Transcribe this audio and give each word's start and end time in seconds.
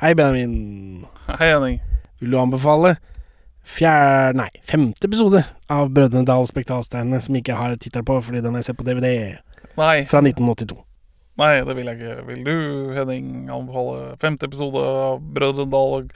Hei, 0.00 0.14
Benjamin. 0.14 1.06
Hei, 1.26 1.48
Henning. 1.52 1.80
Vil 2.20 2.30
du 2.30 2.38
anbefale 2.38 2.96
fjerde 3.68 4.36
Nei, 4.38 4.48
femte 4.64 5.08
episode 5.08 5.42
av 5.70 5.90
Brødrene 5.92 6.24
Dal 6.26 6.46
Spektralsteinene, 6.48 7.18
som 7.22 7.34
ikke 7.36 7.56
har 7.58 7.74
tittel 7.82 8.04
på 8.06 8.20
fordi 8.24 8.40
den 8.44 8.54
har 8.54 8.62
jeg 8.62 8.70
sett 8.70 8.78
på 8.78 8.86
DVD 8.86 9.10
Nei, 9.78 10.04
fra 10.10 10.22
1982. 10.22 10.78
nei, 11.38 11.50
det 11.66 11.74
vil 11.76 11.90
jeg 11.90 11.98
ikke. 11.98 12.14
Vil 12.30 12.40
du, 12.46 12.54
Henning, 12.96 13.26
anbefale 13.50 14.14
femte 14.22 14.46
episode 14.48 14.82
av 14.82 15.20
Brødrene 15.34 15.70
Dal 15.74 16.08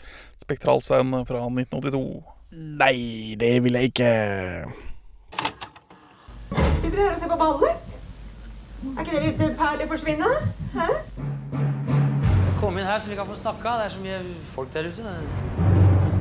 Spektralsteinene 0.43 1.25
fra 1.29 1.43
1982? 1.51 2.23
Nei, 2.81 3.35
det 3.39 3.53
vil 3.67 3.79
jeg 3.79 3.93
ikke. 3.93 4.13
Sitter 6.53 6.97
dere 6.97 7.05
her 7.07 7.15
og 7.15 7.21
ser 7.23 7.31
på 7.35 7.39
ballet? 7.45 7.93
Er 8.83 9.05
ikke 9.05 9.15
det 9.15 9.27
litt 9.29 9.59
perlig 9.59 9.91
forsvinne? 9.91 10.33
Hæ? 10.75 10.89
Kom 12.63 12.77
inn 12.79 12.87
her 12.87 12.99
så 13.03 13.09
vi 13.11 13.17
kan 13.19 13.27
få 13.27 13.35
snakka. 13.35 13.71
Det 13.79 13.85
er 13.85 13.89
så 13.91 14.01
mye 14.01 14.19
folk 14.55 14.69
der 14.75 14.87
ute. 14.87 15.13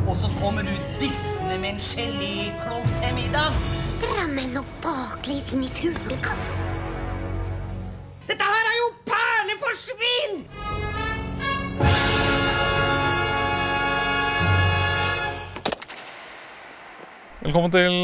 Og 0.09 0.15
så 0.17 0.29
kommer 0.39 0.61
du 0.65 0.71
dissende 0.97 1.59
med 1.61 1.69
en 1.69 1.77
geléklump 1.77 2.87
til 2.97 3.13
middag. 3.13 3.59
Drammen 4.01 4.57
og 4.57 4.71
baklengs 4.81 5.51
inn 5.53 5.67
i 5.67 5.69
fuglekassen. 5.69 6.63
Dette 8.25 8.49
her 8.49 8.71
er 8.71 8.79
jo 8.79 8.89
perleforsvinn! 9.11 10.41
Velkommen 17.45 17.71
til 17.77 18.01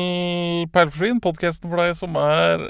Perleforsvinn, 0.78 1.26
podkasten 1.26 1.74
for 1.74 1.82
deg 1.82 1.98
som 1.98 2.22
er 2.22 2.70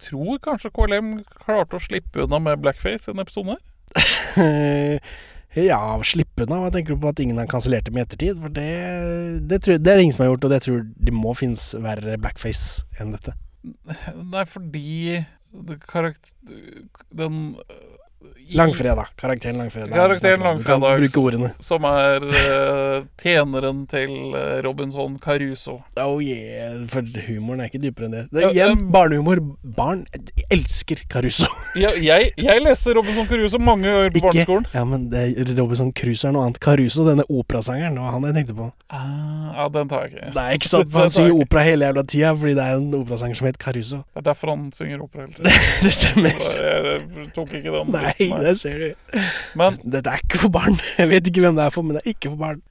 Tror 0.00 0.40
kanskje 0.40 0.72
KLM 0.72 1.18
klarte 1.44 1.76
å 1.76 1.88
slippe 1.90 2.24
unna 2.24 2.40
med 2.40 2.64
blackface 2.64 3.04
i 3.04 3.12
denne 3.12 3.28
episode 3.28 3.58
her. 3.58 3.64
ja, 5.70 5.80
slippe 6.04 6.44
unna. 6.44 6.60
Hva 6.64 6.72
tenker 6.74 6.94
du 6.94 7.02
på 7.02 7.12
at 7.12 7.22
ingen 7.22 7.40
har 7.40 7.48
kansellert 7.50 7.88
dem 7.88 7.98
i 7.98 8.04
ettertid? 8.04 8.38
For 8.42 8.52
det, 8.52 8.68
det, 9.48 9.62
tror, 9.64 9.80
det 9.80 9.92
er 9.92 10.00
det 10.00 10.06
ingen 10.06 10.16
som 10.18 10.26
har 10.26 10.32
gjort, 10.34 10.48
og 10.48 10.54
det 10.54 10.62
tror 10.66 10.84
det 11.08 11.16
må 11.16 11.34
finnes 11.38 11.68
verre 11.84 12.18
blackface 12.20 12.84
enn 13.00 13.14
dette. 13.16 13.36
Nei, 14.16 14.44
fordi. 14.50 15.24
Den 17.16 17.36
Langfredag. 18.54 19.06
Karakteren 19.18 19.56
Langfredag. 19.58 19.90
Karakteren 19.90 20.40
Langfredag. 20.40 20.98
bruke 21.00 21.18
ordene. 21.20 21.48
Som 21.60 21.82
er 21.88 22.22
uh, 22.22 23.04
tjeneren 23.18 23.80
til 23.90 24.12
øh, 24.38 24.60
Robinson 24.64 25.16
Caruso. 25.18 25.80
Oh 25.98 26.22
yeah, 26.22 26.86
for 26.88 27.02
humoren 27.26 27.60
er 27.64 27.68
ikke 27.72 27.80
dypere 27.82 28.06
enn 28.06 28.14
det. 28.14 28.22
Det 28.32 28.52
Ja, 28.54 28.68
um, 28.70 28.84
barnehumor. 28.94 29.40
Barn 29.76 30.04
elsker 30.50 31.02
Caruso. 31.10 31.48
Ja, 31.76 31.90
jeg, 32.00 32.30
jeg 32.40 32.62
leser 32.64 32.94
Robinson 32.96 33.26
Caruso 33.28 33.58
mange 33.60 33.90
år 33.90 34.06
på 34.08 34.16
Ikke 34.16 34.26
barneskolen. 34.30 34.66
Ja, 34.72 34.84
men 34.88 35.08
det 35.12 35.26
Robinson 35.58 35.90
Crusoe 35.92 36.30
er 36.30 36.36
noe 36.38 36.46
annet. 36.46 36.60
Caruso, 36.62 37.04
denne 37.08 37.26
operasangeren, 37.28 37.98
var 38.00 38.14
han 38.14 38.24
jeg 38.30 38.38
tenkte 38.38 38.56
på. 38.56 38.70
Ah, 38.88 39.50
ja, 39.58 39.66
den 39.74 39.90
tar 39.90 40.06
jeg 40.06 40.14
ikke. 40.14 40.30
Nei, 40.38 40.46
ikke 40.56 40.70
sant? 40.70 40.88
For 40.94 41.04
han 41.04 41.12
synger 41.12 41.34
opera 41.42 41.66
hele 41.66 41.90
jævla 41.90 42.06
tida 42.14 42.30
fordi 42.38 42.54
det 42.56 42.64
er 42.64 42.78
en 42.78 42.88
operasanger 43.02 43.40
som 43.42 43.50
heter 43.50 43.60
Caruso. 43.66 44.00
Det 44.14 44.22
er 44.22 44.28
derfor 44.30 44.54
han 44.54 44.64
synger 44.78 45.02
opera 45.04 45.26
hele 45.26 45.34
tiden. 45.36 45.68
det 45.84 45.92
stemmer. 45.98 46.40
Så 46.46 46.54
Jeg, 46.56 46.96
jeg 47.18 47.28
tok 47.36 47.54
ikke 47.60 47.74
den. 47.76 47.92
Nei, 47.98 48.05
det 48.18 48.58
ser 48.60 48.78
du. 48.82 49.16
Men 49.58 49.80
Dette 49.84 50.12
er 50.12 50.22
ikke 50.24 50.42
for 50.46 50.54
barn. 50.54 50.78
Jeg 51.00 51.10
vet 51.12 51.30
ikke 51.32 51.46
hvem 51.46 51.58
det 51.58 51.64
er 51.66 51.74
for, 51.74 51.86
men 51.86 51.98
det 51.98 52.04
er 52.04 52.14
ikke 52.14 52.32
for 52.34 52.42
barn. 52.44 52.62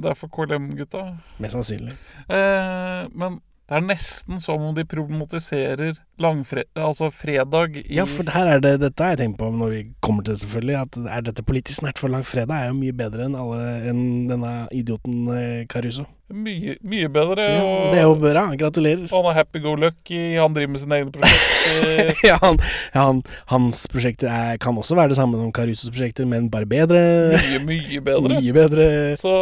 det 0.00 0.10
er 0.10 0.18
for 0.18 0.32
KLM-gutta. 0.34 1.04
Mest 1.42 1.56
sannsynlig. 1.58 1.94
Eh, 2.28 3.06
men 3.14 3.40
det 3.70 3.76
er 3.78 3.84
nesten 3.86 4.40
som 4.42 4.64
om 4.66 4.74
de 4.74 4.82
problematiserer. 4.84 6.00
Altså 6.18 7.10
fredag 7.14 7.76
i 7.84 8.00
Ja, 8.00 8.04
for 8.04 8.26
her 8.34 8.56
er 8.56 8.62
det 8.64 8.72
Dette 8.82 9.04
har 9.04 9.14
jeg 9.14 9.20
tenkt 9.22 9.38
på 9.38 9.50
når 9.54 9.70
vi 9.76 9.82
kommer 10.02 10.26
til 10.26 10.34
det, 10.34 10.40
selvfølgelig. 10.42 10.80
At 10.80 10.98
er 11.18 11.26
dette 11.28 11.44
politisk 11.46 11.84
nært? 11.86 12.02
For 12.02 12.10
langfredag 12.10 12.56
er 12.56 12.72
jo 12.72 12.80
mye 12.80 12.96
bedre 12.98 13.28
enn 13.28 13.38
alle 13.38 13.60
Enn 13.92 14.02
denne 14.30 14.54
idioten 14.74 15.28
eh, 15.36 15.66
Caruso. 15.70 16.08
Mye, 16.30 16.76
mye 16.86 17.08
bedre. 17.10 17.44
Ja, 17.44 17.62
og 17.66 17.94
det 17.94 17.98
er 18.00 18.06
jo 18.06 18.16
bra. 18.20 18.44
Gratulerer. 18.58 19.06
han 19.10 19.28
er 19.30 19.36
happy-go-lucky, 19.40 20.20
han 20.38 20.54
driver 20.54 20.72
med 20.74 20.82
sine 20.82 21.00
egne 21.00 21.14
prosjekter. 21.14 22.12
ja, 22.30 22.36
han, 22.42 22.60
ja 22.94 23.06
han, 23.08 23.22
hans 23.50 23.82
prosjekter 23.90 24.30
er, 24.30 24.60
kan 24.62 24.78
også 24.78 24.98
være 24.98 25.14
det 25.14 25.18
samme 25.18 25.40
som 25.40 25.50
Carusos 25.54 25.90
prosjekter, 25.90 26.28
men 26.30 26.46
bare 26.52 26.68
bedre. 26.70 27.00
mye, 27.34 27.64
mye 27.66 28.04
bedre. 28.06 28.38
Mye 28.40 28.54
bedre. 28.54 28.86
Så, 29.20 29.34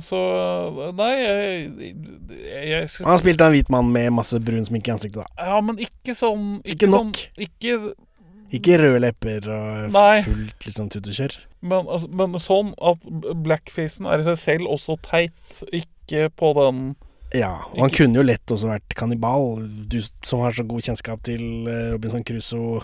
så 0.00 0.20
Nei, 0.96 1.10
jeg, 1.18 1.66
jeg, 1.82 2.62
jeg 2.70 2.86
Han 3.02 3.20
spilte 3.20 3.50
en 3.50 3.56
hvit 3.56 3.72
mann 3.72 3.90
med 3.92 4.12
masse 4.14 4.38
brun 4.40 4.64
sminke 4.68 4.92
i 4.92 4.94
ansiktet, 4.94 5.24
da. 5.24 5.50
Ja, 5.50 5.58
men 5.64 5.82
ikke 5.82 6.14
sånn 6.16 6.60
Ikke 6.62 6.90
nok. 6.90 7.18
Sånn, 7.18 7.46
ikke 7.48 7.78
Ikke 8.52 8.76
røde 8.80 9.00
lepper 9.00 9.46
og 9.48 9.92
Nei. 9.94 10.22
fullt 10.26 10.66
liksom 10.66 10.90
tutekjør. 10.92 11.36
men, 11.62 11.86
altså, 11.86 12.08
men 12.12 12.34
sånn 12.42 12.74
at 12.82 13.06
blackfacen 13.42 14.06
er 14.10 14.20
i 14.20 14.26
seg 14.26 14.38
selv 14.42 14.68
også 14.74 14.98
teit, 15.02 15.62
ikke 15.72 16.28
på 16.36 16.52
den 16.60 16.94
Ja, 17.32 17.54
og 17.72 17.78
han 17.78 17.88
Ikke- 17.88 18.02
kunne 18.04 18.20
jo 18.20 18.22
lett 18.28 18.46
også 18.52 18.68
vært 18.68 18.92
kannibal. 18.94 19.62
Du 19.88 20.02
som 20.22 20.40
har 20.44 20.52
så 20.52 20.66
god 20.68 20.82
kjennskap 20.84 21.22
til 21.24 21.66
eh, 21.66 21.92
Robinson 21.94 22.22
Crusoe 22.28 22.82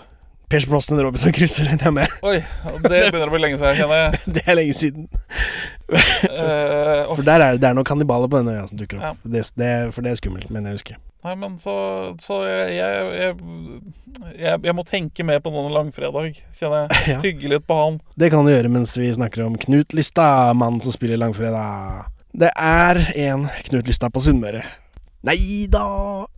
Pers 0.49 0.65
Brosnan 0.65 1.03
Robinson 1.05 1.33
Crusoe, 1.37 1.67
regner 1.67 1.85
jeg 1.85 1.93
med. 1.93 2.09
Oi, 2.25 2.39
det 2.89 3.03
begynner 3.13 3.29
å 3.29 3.35
bli 3.35 3.41
lenge 3.43 3.59
siden, 3.61 3.77
kjenner 3.77 3.99
jeg. 4.01 4.21
Det 4.39 4.43
er 4.49 4.57
lenge 4.57 4.73
siden. 4.79 5.09
Og- 5.89 7.17
For 7.17 7.25
der 7.25 7.41
er 7.41 7.57
det, 7.57 7.65
er 7.65 7.77
noen 7.77 7.87
kannibaler 7.89 8.29
på 8.29 8.41
denne 8.43 8.57
øya 8.59 8.69
som 8.69 8.79
dukker 8.79 9.01
Ja. 9.01 9.11
opp. 9.11 9.23
Det, 9.25 9.45
det, 9.57 9.95
for 9.95 10.03
det 10.05 10.13
er 10.13 10.21
skummelt, 10.21 10.51
men 10.51 10.65
jeg 10.69 10.79
husker. 10.79 10.97
Nei, 11.25 11.35
men 11.35 11.57
så, 11.59 11.75
så 12.23 12.43
jeg, 12.47 12.77
jeg, 12.79 13.39
jeg, 14.39 14.61
jeg, 14.65 14.75
må 14.77 14.85
tenke 14.87 15.25
mer 15.27 15.41
på 15.43 15.51
denne 15.51 15.73
langfredag, 15.75 16.39
kjenner 16.61 16.87
jeg. 16.87 17.01
Ja. 17.15 17.21
Tygge 17.25 17.51
litt 17.55 17.67
på 17.67 17.75
han. 17.79 17.99
Det 18.21 18.31
kan 18.31 18.47
du 18.47 18.53
gjøre 18.53 18.71
mens 18.71 18.95
vi 18.99 19.11
snakker 19.13 19.47
om 19.47 19.57
Knut 19.59 19.97
Lystad, 19.97 20.55
mannen 20.59 20.81
som 20.85 20.95
spiller 20.95 21.19
Langfredag. 21.21 22.07
Det 22.39 22.53
er 22.55 23.01
en 23.19 23.49
Knut 23.67 23.89
Lystad 23.91 24.15
på 24.15 24.23
Sunnmøre. 24.23 24.63
Nei 25.27 25.67
da! 25.67 25.83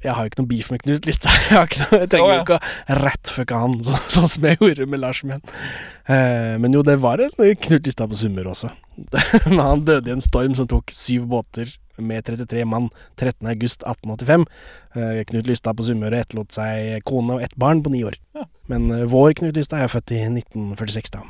Jeg 0.00 0.14
har 0.16 0.24
jo 0.24 0.30
ikke 0.30 0.40
noe 0.40 0.48
beef 0.48 0.70
med 0.72 0.80
Knut 0.86 1.04
Lystad. 1.04 1.36
Jeg, 1.52 1.68
trenger 2.08 2.16
jo 2.16 2.24
jo 2.24 2.32
ja. 2.32 2.44
ikke 2.46 2.56
å 2.56 2.96
rettfucke 3.02 3.58
han, 3.60 3.76
så, 3.84 3.98
sånn 4.16 4.30
som 4.32 4.46
jeg 4.48 4.56
gjorde 4.62 4.86
med 4.88 5.02
Lars 5.02 5.20
Mehn. 5.28 5.44
Eh, 6.10 6.56
men 6.58 6.74
jo, 6.74 6.82
det 6.82 6.96
var 6.98 7.22
en 7.22 7.56
Knut 7.62 7.86
Lystad 7.86 8.10
på 8.10 8.18
Summer 8.18 8.48
også. 8.50 8.72
Men 9.46 9.60
han 9.62 9.84
døde 9.86 10.10
i 10.10 10.16
en 10.16 10.24
storm 10.24 10.56
som 10.58 10.66
tok 10.68 10.90
syv 10.94 11.28
båter 11.30 11.70
med 12.00 12.24
33 12.26 12.64
mann 12.66 12.88
13.8.1885. 13.16 14.46
Eh, 14.94 15.20
Knut 15.28 15.46
Lystad 15.46 15.78
på 15.78 15.86
Sunnmøre 15.86 16.24
etterlot 16.24 16.56
seg 16.56 17.04
kone 17.06 17.36
og 17.36 17.44
ett 17.44 17.54
barn 17.60 17.84
på 17.84 17.92
ni 17.94 18.02
år. 18.08 18.18
Men 18.70 18.90
eh, 18.94 19.06
vår 19.10 19.36
Knut 19.38 19.56
Lystad 19.56 19.84
er 19.84 19.92
født 19.92 20.16
i 20.16 20.24
1946, 20.26 21.14
da. 21.14 21.22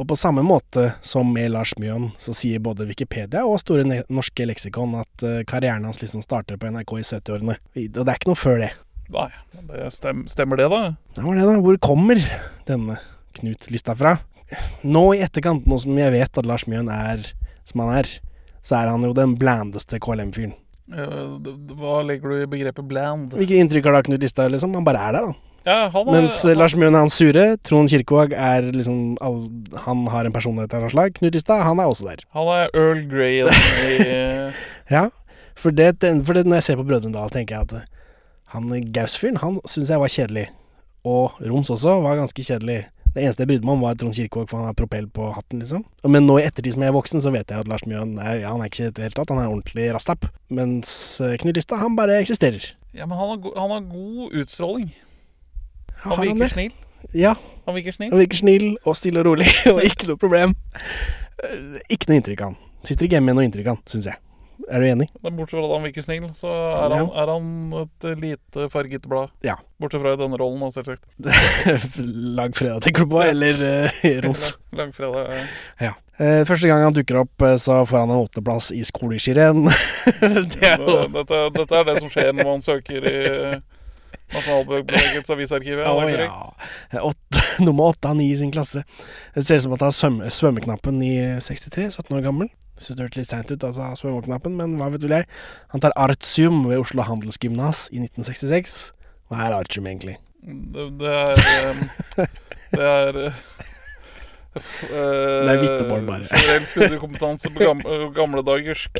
Og 0.00 0.06
på 0.08 0.16
samme 0.16 0.40
måte 0.46 0.94
som 1.04 1.28
med 1.34 1.50
Lars 1.52 1.74
Mjøen, 1.76 2.12
så 2.16 2.32
sier 2.36 2.62
både 2.64 2.86
Wikipedia 2.88 3.42
og 3.44 3.58
Store 3.60 3.84
norske 3.84 4.46
leksikon 4.48 4.94
at 5.02 5.24
eh, 5.26 5.42
karrieren 5.48 5.84
hans 5.88 6.00
liksom 6.00 6.22
starter 6.24 6.60
på 6.60 6.70
NRK 6.70 6.94
i 7.00 7.08
70-årene. 7.08 7.58
Og 7.90 7.98
det 8.00 8.06
er 8.06 8.16
ikke 8.20 8.30
noe 8.30 8.40
før 8.40 8.62
det. 8.62 8.70
Nei, 9.10 9.30
det 9.66 9.90
stem, 9.96 10.22
stemmer 10.30 10.60
det, 10.60 10.70
da? 10.70 10.84
Det 11.16 11.24
var 11.24 11.34
det, 11.34 11.48
da. 11.48 11.56
Hvor 11.64 11.80
kommer 11.82 12.22
denne 12.68 13.00
Knut 13.38 13.68
Lystad 13.70 13.98
fra? 14.00 14.16
Nå 14.82 15.04
i 15.14 15.20
etterkant, 15.22 15.66
nå 15.70 15.78
som 15.78 15.98
jeg 15.98 16.12
vet 16.14 16.40
at 16.40 16.48
Lars 16.48 16.64
Mjøen 16.66 16.88
er 16.90 17.28
som 17.68 17.84
han 17.84 17.92
er, 18.00 18.08
så 18.66 18.80
er 18.80 18.90
han 18.90 19.04
jo 19.06 19.12
den 19.16 19.36
blandeste 19.38 20.00
KLM-fyren. 20.02 20.56
Eh, 20.90 21.52
Hva 21.78 22.00
legger 22.02 22.32
du 22.32 22.40
i 22.42 22.48
begrepet 22.50 22.88
bland? 22.90 23.30
Hvilket 23.38 23.62
inntrykk 23.62 23.86
har 23.86 24.00
da 24.00 24.02
Knut 24.08 24.24
Lystad, 24.24 24.50
liksom? 24.50 24.74
Han 24.74 24.84
bare 24.88 25.04
er 25.06 25.14
der, 25.16 25.28
da. 25.30 25.46
Ja, 25.68 25.76
han 25.92 26.08
er, 26.08 26.14
Mens 26.16 26.38
han... 26.42 26.56
Lars 26.58 26.74
Mjøen 26.74 26.96
er 26.96 27.04
han 27.04 27.12
sure. 27.14 27.44
Trond 27.68 27.92
Kirkevåg 27.92 28.32
er 28.34 28.70
liksom 28.74 29.14
all, 29.20 29.42
Han 29.84 30.06
har 30.10 30.24
en 30.26 30.34
personlighet 30.34 30.72
av 30.74 30.86
noe 30.86 30.92
slag. 30.92 31.14
Knut 31.20 31.36
Lystad, 31.36 31.62
han 31.66 31.78
er 31.78 31.90
også 31.92 32.08
der. 32.08 32.24
han 32.34 32.50
er 32.56 32.72
Earl 32.74 33.02
Grey 33.12 33.42
i 33.44 34.10
Ja, 34.96 35.06
for 35.60 35.70
det, 35.76 35.92
for 36.26 36.34
det 36.34 36.46
når 36.48 36.58
jeg 36.62 36.66
ser 36.70 36.80
på 36.80 36.86
Brødrene 36.88 37.14
Dal, 37.14 37.30
tenker 37.30 37.58
jeg 37.60 37.68
at 37.68 37.76
eh, 37.76 38.16
han 38.56 38.72
Gaus-fyren, 38.90 39.36
han 39.44 39.60
syns 39.68 39.92
jeg 39.92 40.00
var 40.02 40.10
kjedelig. 40.10 40.48
Og 41.06 41.36
Roms 41.44 41.70
også 41.70 42.00
var 42.02 42.18
ganske 42.18 42.42
kjedelig. 42.42 42.80
Det 43.14 43.24
eneste 43.24 43.42
jeg 43.42 43.48
brydde 43.50 43.66
meg 43.66 43.74
om, 43.74 43.80
var 43.82 43.96
Trond 43.98 44.14
Kirkevåg, 44.14 44.46
for 44.50 44.60
han 44.60 44.68
har 44.70 44.76
propell 44.78 45.08
på 45.10 45.30
hatten, 45.34 45.58
liksom. 45.64 45.82
Men 46.06 46.28
nå 46.28 46.36
i 46.38 46.44
ettertid 46.46 46.76
som 46.76 46.84
jeg 46.84 46.92
er 46.92 46.94
voksen, 46.94 47.22
så 47.24 47.32
vet 47.34 47.50
jeg 47.50 47.58
at 47.64 47.70
Lars 47.70 47.82
Mjøen 47.90 48.12
er, 48.22 48.36
ja, 48.44 48.52
han 48.54 48.62
er 48.62 48.70
ikke 48.70 48.84
i 48.86 48.92
det 48.94 49.02
hele 49.08 49.16
tatt. 49.18 49.32
Han 49.34 49.40
er 49.42 49.48
ordentlig 49.50 49.88
rastapp. 49.96 50.28
Mens 50.54 50.92
eh, 51.20 51.34
Knut 51.42 51.58
Lystad, 51.58 51.82
han 51.82 51.96
bare 51.98 52.20
eksisterer. 52.22 52.68
Ja, 52.94 53.06
men 53.10 53.18
han 53.18 53.32
har, 53.32 53.40
go 53.42 53.52
han 53.56 53.74
har 53.74 53.84
god 53.90 54.38
utstråling. 54.44 54.92
Han 56.04 56.16
han 56.16 56.30
virker 56.38 56.54
snill. 56.54 56.72
Ja, 57.16 57.34
Han 57.66 57.74
virker 57.76 57.92
snill. 57.96 58.10
han 58.12 58.20
virker 58.22 58.36
snill 58.40 58.66
og 58.84 58.96
stille 58.96 59.20
og 59.22 59.26
rolig, 59.32 59.46
og 59.74 59.82
ikke 59.84 60.06
noe 60.10 60.20
problem. 60.20 60.54
Eh, 61.42 61.80
Ikke 61.90 62.10
noe 62.10 62.20
inntrykk 62.22 62.44
av 62.46 62.52
han. 62.52 62.58
Sitter 62.86 63.04
ikke 63.08 63.18
hjemme 63.18 63.32
med 63.34 63.40
noe 63.40 63.48
inntrykk 63.50 63.66
av 63.72 63.76
han, 63.80 63.84
syns 63.90 64.06
jeg. 64.12 64.20
Er 64.70 64.82
du 64.82 64.86
enig? 64.86 65.08
Bortsett 65.24 65.56
fra 65.56 65.64
at 65.66 65.72
han 65.74 65.86
virker 65.88 66.04
snill, 66.04 66.28
så 66.38 66.50
er 66.50 66.92
han, 66.94 67.08
er 67.10 67.32
han 67.32 67.48
et 67.80 68.06
lite 68.20 68.68
farget 68.70 69.08
blad. 69.10 69.32
Ja. 69.46 69.56
Bortsett 69.82 70.04
fra 70.04 70.14
i 70.14 70.20
denne 70.20 70.38
rollen, 70.38 70.62
selvsagt. 70.74 71.02
Langfredag, 72.38 72.84
tenker 72.84 73.08
du 73.08 73.16
på, 73.16 73.24
eller 73.24 73.64
uh, 73.66 74.06
Ros? 74.26 74.52
Langfredag. 74.76 75.34
ja. 75.34 75.90
Ja. 75.90 75.96
Eh, 76.20 76.42
første 76.44 76.68
gang 76.68 76.84
han 76.84 76.94
dukker 76.94 77.22
opp, 77.22 77.42
eh, 77.42 77.56
så 77.56 77.80
får 77.88 78.02
han 78.02 78.10
en 78.12 78.20
åttendeplass 78.20 78.70
i 78.76 78.82
skoleskirenn. 78.84 79.70
det 80.54 80.72
Dette, 81.16 81.38
dette 81.56 81.78
er 81.78 81.86
det 81.88 81.98
som 82.02 82.10
skjer 82.12 82.34
når 82.34 82.50
man 82.50 82.64
søker 82.64 83.06
i 83.08 83.20
Nasjonalbevegelsens 84.30 85.32
avisarkiv. 85.32 85.80
Ja. 85.80 87.00
Åtte, 87.00 87.44
nummer 87.64 87.94
åtte 87.94 88.12
av 88.12 88.16
ni 88.20 88.28
i 88.30 88.36
sin 88.36 88.52
klasse. 88.52 88.84
Det 89.34 89.46
ser 89.46 89.58
ut 89.58 89.66
som 89.66 89.74
at 89.74 89.82
han 89.82 89.90
har 89.90 89.96
svømme, 89.96 90.30
svømmeknappen 90.30 91.00
i 91.02 91.14
63, 91.42 91.88
17 91.96 92.18
år 92.18 92.26
gammel. 92.28 92.52
Syns 92.80 92.96
det 92.96 93.04
hørtes 93.04 93.20
litt 93.20 93.30
seint 93.30 93.50
ut, 93.52 93.64
altså 93.66 93.90
svømmeknappen, 94.00 94.52
men 94.56 94.78
hva 94.80 94.88
vet 94.94 95.02
vel 95.04 95.18
jeg. 95.18 95.24
Han 95.74 95.80
tar 95.84 95.92
artium 96.00 96.62
ved 96.70 96.80
Oslo 96.80 97.04
Handelsgymnas 97.04 97.78
i 97.92 98.00
1966. 98.06 98.78
Hva 99.28 99.36
er 99.46 99.52
artium 99.58 99.84
egentlig? 99.90 100.16
Det, 100.40 100.86
det 101.00 101.10
er 101.12 101.34
eh, 101.68 101.76
Det 102.72 102.86
er 102.86 103.12
eh, 103.20 103.34
Det 104.56 105.52
er 105.52 105.60
vitnemål, 105.60 106.02
bare. 106.08 106.24
Generell 106.30 106.66
studiekompetanse 106.72 107.46
på 107.52 107.58
gamle, 107.66 107.90
gamle 108.16 108.40
dagersk. 108.46 108.92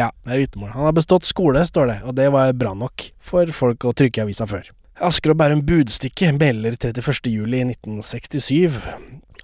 Ja, 0.00 0.08
det 0.24 0.32
er 0.32 0.38
vitnemål. 0.46 0.72
Han 0.78 0.88
har 0.88 0.96
bestått 0.96 1.28
skole, 1.28 1.60
står 1.68 1.86
det, 1.92 1.98
og 2.08 2.12
det 2.18 2.28
var 2.32 2.56
bra 2.56 2.72
nok 2.72 2.96
for 3.20 3.44
folk 3.54 3.84
å 3.84 3.92
trykke 3.96 4.22
i 4.22 4.24
avisa 4.24 4.48
før. 4.50 4.64
Asker 5.00 5.32
og 5.32 5.38
Bærum 5.40 5.62
Budstikke 5.64 6.28
melder 6.36 6.74
31.07.1967 6.76 8.76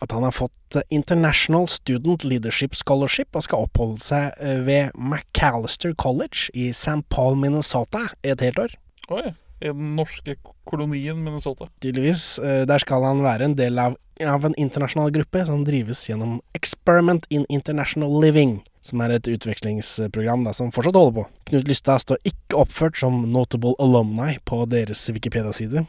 at 0.04 0.12
han 0.12 0.22
har 0.26 0.34
fått 0.34 0.76
International 0.92 1.66
Student 1.70 2.24
Leadership 2.24 2.74
Scholarship 2.76 3.36
og 3.36 3.44
skal 3.46 3.64
oppholde 3.66 4.02
seg 4.04 4.34
eh, 4.42 4.60
ved 4.66 4.90
McAllister 4.98 5.94
College 5.94 6.50
i 6.54 6.68
St. 6.74 7.02
Paul, 7.08 7.36
Minnesota 7.40 8.06
i 8.22 8.32
et 8.34 8.40
helt 8.44 8.58
år. 8.58 8.74
Oi. 9.10 9.28
I 9.62 9.70
den 9.72 9.94
norske 9.96 10.34
kolonien 10.68 11.16
Minnesota. 11.24 11.70
Tydeligvis. 11.80 12.38
Eh, 12.38 12.64
Der 12.68 12.82
skal 12.82 13.04
han 13.06 13.22
være 13.24 13.46
en 13.48 13.54
del 13.56 13.78
av, 13.80 13.96
av 14.20 14.44
en 14.44 14.56
internasjonal 14.60 15.12
gruppe 15.14 15.46
som 15.48 15.62
drives 15.64 16.02
gjennom 16.10 16.40
Experiment 16.58 17.24
in 17.30 17.46
International 17.48 18.12
Living, 18.20 18.58
som 18.84 19.00
er 19.00 19.16
et 19.16 19.26
utvekslingsprogram 19.32 20.44
da, 20.46 20.52
som 20.54 20.68
fortsatt 20.74 20.98
holder 20.98 21.22
på. 21.22 21.24
Knut 21.50 21.70
Lystad 21.70 22.04
står 22.04 22.20
ikke 22.28 22.60
oppført 22.66 23.00
som 23.00 23.22
notable 23.32 23.72
alumni 23.82 24.36
på 24.44 24.60
deres 24.68 25.06
Wikipedia-side, 25.08 25.86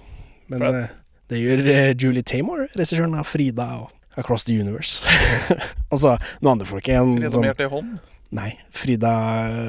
men 0.47 0.63
Right. 0.63 0.75
eh, 0.85 0.95
det 1.27 1.41
gjør 1.43 1.67
eh, 1.73 1.93
Julie 1.99 2.23
Taymor, 2.23 2.69
regissøren 2.73 3.17
av 3.19 3.27
Frida 3.27 3.67
og 3.81 3.91
Across 4.17 4.47
the 4.49 4.57
Universe. 4.57 5.03
altså 5.93 6.17
noen 6.41 6.57
andre 6.57 6.69
folk. 6.69 6.89
En 6.89 7.15
Frida 7.17 7.31
som 7.33 7.43
med 7.43 7.51
hjertet 7.51 7.67
i 7.67 7.71
hånd. 7.75 7.93
Nei, 8.37 8.49
Frida 8.75 9.13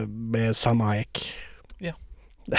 med 0.09 0.57
Sam 0.59 0.83
Ayek. 0.83 1.23
Ja. 1.85 1.95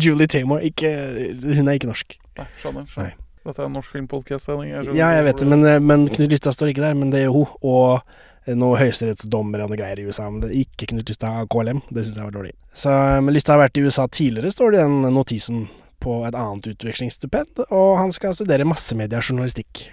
Julie 0.00 0.26
Taymor, 0.30 0.62
Hun 0.62 1.68
er 1.68 1.76
ikke 1.76 1.90
norsk. 1.90 2.16
Nei, 2.38 2.48
skjønner. 2.62 2.88
skjønner. 2.90 3.12
Nei. 3.12 3.24
Dette 3.44 3.60
er 3.60 3.66
en 3.68 3.74
norsk 3.76 3.92
filmpodkast-sending. 3.92 4.70
Ja, 4.96 5.10
jeg 5.18 5.26
vet 5.26 5.42
det, 5.42 5.48
men, 5.50 5.66
men 5.84 6.06
Knut 6.08 6.30
Lystad 6.32 6.56
står 6.56 6.72
ikke 6.72 6.86
der. 6.86 6.94
Men 6.96 7.10
det 7.12 7.26
gjør 7.26 7.34
hun. 7.34 7.50
Og 7.68 8.54
noen 8.56 8.80
høyesterettsdommere 8.80 9.66
og 9.66 9.72
noe 9.72 9.80
greier 9.80 10.00
i 10.00 10.06
USA. 10.08 10.30
Men 10.30 10.46
det 10.46 10.50
er 10.50 10.62
ikke 10.62 10.88
Knut 10.94 11.12
Lystad 11.12 11.42
av 11.42 11.50
KLM. 11.52 11.82
Det 11.90 12.06
syns 12.06 12.20
jeg 12.20 12.28
var 12.30 12.38
dårlig. 12.38 12.54
Så, 12.72 12.94
men 13.20 13.36
Lystad 13.36 13.58
har 13.58 13.66
vært 13.66 13.80
i 13.80 13.84
USA 13.84 14.06
tidligere, 14.08 14.52
står 14.54 14.72
det 14.72 14.80
i 14.80 14.86
den 14.86 15.14
notisen 15.14 15.66
på 16.04 16.22
et 16.28 16.36
annet 16.36 16.70
utvekslingsstipend. 16.72 17.66
Og 17.68 17.92
han 18.00 18.16
skal 18.16 18.36
studere 18.36 18.66
massemediajournalistikk. 18.68 19.86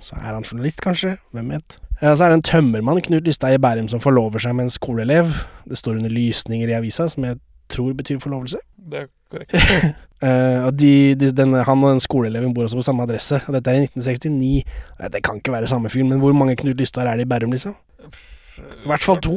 Så 0.00 0.14
er 0.16 0.32
han 0.34 0.44
journalist, 0.46 0.80
kanskje? 0.84 1.16
Hvem 1.34 1.50
vet? 1.50 1.78
Ja, 2.02 2.12
så 2.14 2.24
er 2.24 2.28
det 2.32 2.38
en 2.38 2.42
tømmermann, 2.46 3.00
Knut 3.02 3.26
Lystad 3.26 3.54
i 3.56 3.58
Bærum, 3.58 3.88
som 3.90 4.00
forlover 4.00 4.38
seg 4.42 4.54
med 4.54 4.68
en 4.68 4.70
skoleelev. 4.70 5.32
Det 5.68 5.78
står 5.78 5.98
under 5.98 6.12
lysninger 6.14 6.70
i 6.70 6.76
avisa, 6.78 7.08
som 7.10 7.24
jeg 7.26 7.40
tror 7.68 7.96
betyr 7.98 8.20
forlovelse. 8.22 8.60
Det 8.90 9.06
er 9.06 9.08
korrekt. 9.30 9.56
Eh, 10.18 10.64
de, 10.74 11.14
de, 11.14 11.28
den, 11.30 11.52
han 11.54 11.82
og 11.84 11.92
den 11.92 12.00
skoleeleven 12.02 12.50
bor 12.50 12.64
også 12.66 12.80
på 12.80 12.82
samme 12.82 13.04
adresse. 13.06 13.38
Og 13.46 13.54
dette 13.54 13.70
er 13.70 13.76
i 13.78 13.84
1969. 13.86 14.64
Eh, 14.98 15.10
Det 15.14 15.20
kan 15.22 15.38
ikke 15.38 15.52
være 15.54 15.68
samme 15.70 15.86
fyren, 15.94 16.08
men 16.10 16.18
hvor 16.18 16.32
mange 16.34 16.56
Knut 16.58 16.74
Lystad 16.80 17.06
er 17.06 17.20
det 17.20 17.28
i 17.28 17.30
Bærum, 17.30 17.52
liksom? 17.54 17.76
I 18.58 18.88
hvert 18.90 19.04
fall 19.06 19.20
to. 19.22 19.36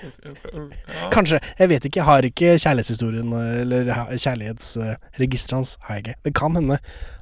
Kanskje. 1.14 1.38
Jeg 1.58 1.68
vet 1.70 1.84
ikke. 1.86 2.00
Jeg 2.00 2.04
har 2.08 2.26
ikke 2.26 2.56
kjærlighetshistorien 2.58 3.32
eh, 3.32 3.60
eller 3.60 3.92
kjærlighetsregisteret 4.16 5.56
hans. 5.60 5.76
Har 5.86 5.94
jeg 5.94 6.06
ikke. 6.06 6.18
Det 6.24 6.34
kan 6.34 6.56
hende 6.58 6.78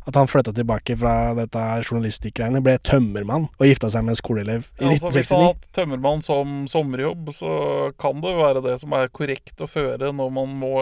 at 0.08 0.16
han 0.16 0.28
flytta 0.30 0.54
tilbake 0.56 0.96
fra 0.96 1.14
dette 1.36 1.64
journalistikkgreiene, 1.84 2.62
ble 2.64 2.78
tømmermann 2.86 3.48
og 3.50 3.68
gifta 3.68 3.90
seg 3.92 4.06
med 4.06 4.14
en 4.14 4.20
skoleelev 4.22 4.64
i 4.80 4.86
Ja, 4.86 4.94
altså, 4.94 5.12
hvis 5.12 5.32
han 5.34 5.36
1969. 5.36 5.36
har 5.36 5.46
hatt 5.52 5.68
tømmermann 5.76 6.24
som 6.24 6.58
sommerjobb, 6.72 7.30
så 7.36 7.52
kan 8.00 8.22
det 8.24 8.34
være 8.38 8.64
det 8.64 8.78
som 8.80 8.96
er 8.96 9.12
korrekt 9.12 9.60
å 9.60 9.68
føre 9.68 10.12
når 10.16 10.32
man 10.40 10.56
må 10.62 10.74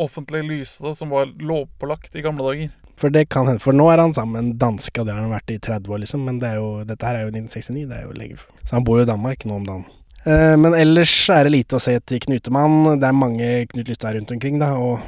offentlig 0.00 0.42
lyse 0.48 0.80
det, 0.80 0.94
som 0.96 1.12
var 1.12 1.28
lovpålagt 1.36 2.16
i 2.16 2.24
gamle 2.24 2.46
dager. 2.46 2.72
For 3.00 3.12
det 3.12 3.26
kan 3.32 3.48
hende. 3.48 3.60
For 3.60 3.76
nå 3.76 3.86
er 3.92 4.00
han 4.00 4.14
sammen 4.16 4.32
med 4.32 4.44
en 4.44 4.58
danske, 4.60 4.96
og 5.00 5.06
det 5.08 5.14
har 5.14 5.22
han 5.24 5.32
vært 5.32 5.52
i 5.52 5.60
30 5.60 5.92
år, 5.92 6.00
liksom. 6.02 6.24
Men 6.24 6.40
det 6.40 6.54
jo, 6.56 6.68
dette 6.88 7.06
her 7.06 7.16
er 7.16 7.26
jo 7.26 7.32
1969. 7.32 7.86
Det 7.88 7.96
er 7.96 8.04
jo 8.04 8.16
lenge 8.16 8.40
før. 8.40 8.50
Så 8.64 8.76
han 8.76 8.84
bor 8.84 9.00
jo 9.00 9.06
i 9.06 9.08
Danmark 9.08 9.44
nå 9.48 9.56
om 9.56 9.68
dagen. 9.68 9.86
Eh, 10.24 10.56
men 10.60 10.76
ellers 10.76 11.14
er 11.32 11.48
det 11.48 11.54
lite 11.54 11.78
å 11.78 11.80
se 11.80 11.94
til 12.04 12.20
Knutemann. 12.26 12.98
Det 13.00 13.08
er 13.08 13.16
mange 13.16 13.48
Knut 13.72 13.88
Lystad 13.88 14.18
rundt 14.18 14.34
omkring, 14.36 14.60
da, 14.60 14.74
og 14.76 15.00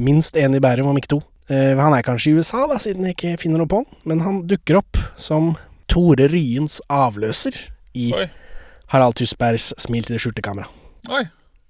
minst 0.00 0.36
én 0.40 0.56
i 0.56 0.62
Bærum, 0.64 0.88
om 0.88 1.00
ikke 1.00 1.12
to. 1.16 1.20
Eh, 1.48 1.72
han 1.78 1.96
er 1.96 2.04
kanskje 2.04 2.32
i 2.32 2.38
USA, 2.38 2.66
da, 2.68 2.76
siden 2.82 3.06
jeg 3.08 3.16
ikke 3.16 3.38
finner 3.44 3.62
noe 3.62 3.70
på 3.70 3.80
han, 3.80 4.00
men 4.08 4.24
han 4.24 4.42
dukker 4.50 4.82
opp 4.82 5.00
som 5.20 5.54
Tore 5.88 6.28
Ryens 6.28 6.82
avløser 6.92 7.56
i 7.96 8.10
Oi. 8.16 8.26
Harald 8.92 9.16
Tusbergs 9.20 9.70
Smil 9.80 10.04
til 10.04 10.18
det 10.18 10.22
skjulte 10.24 10.44
kamera. 10.44 10.68
Oi. 11.08 11.24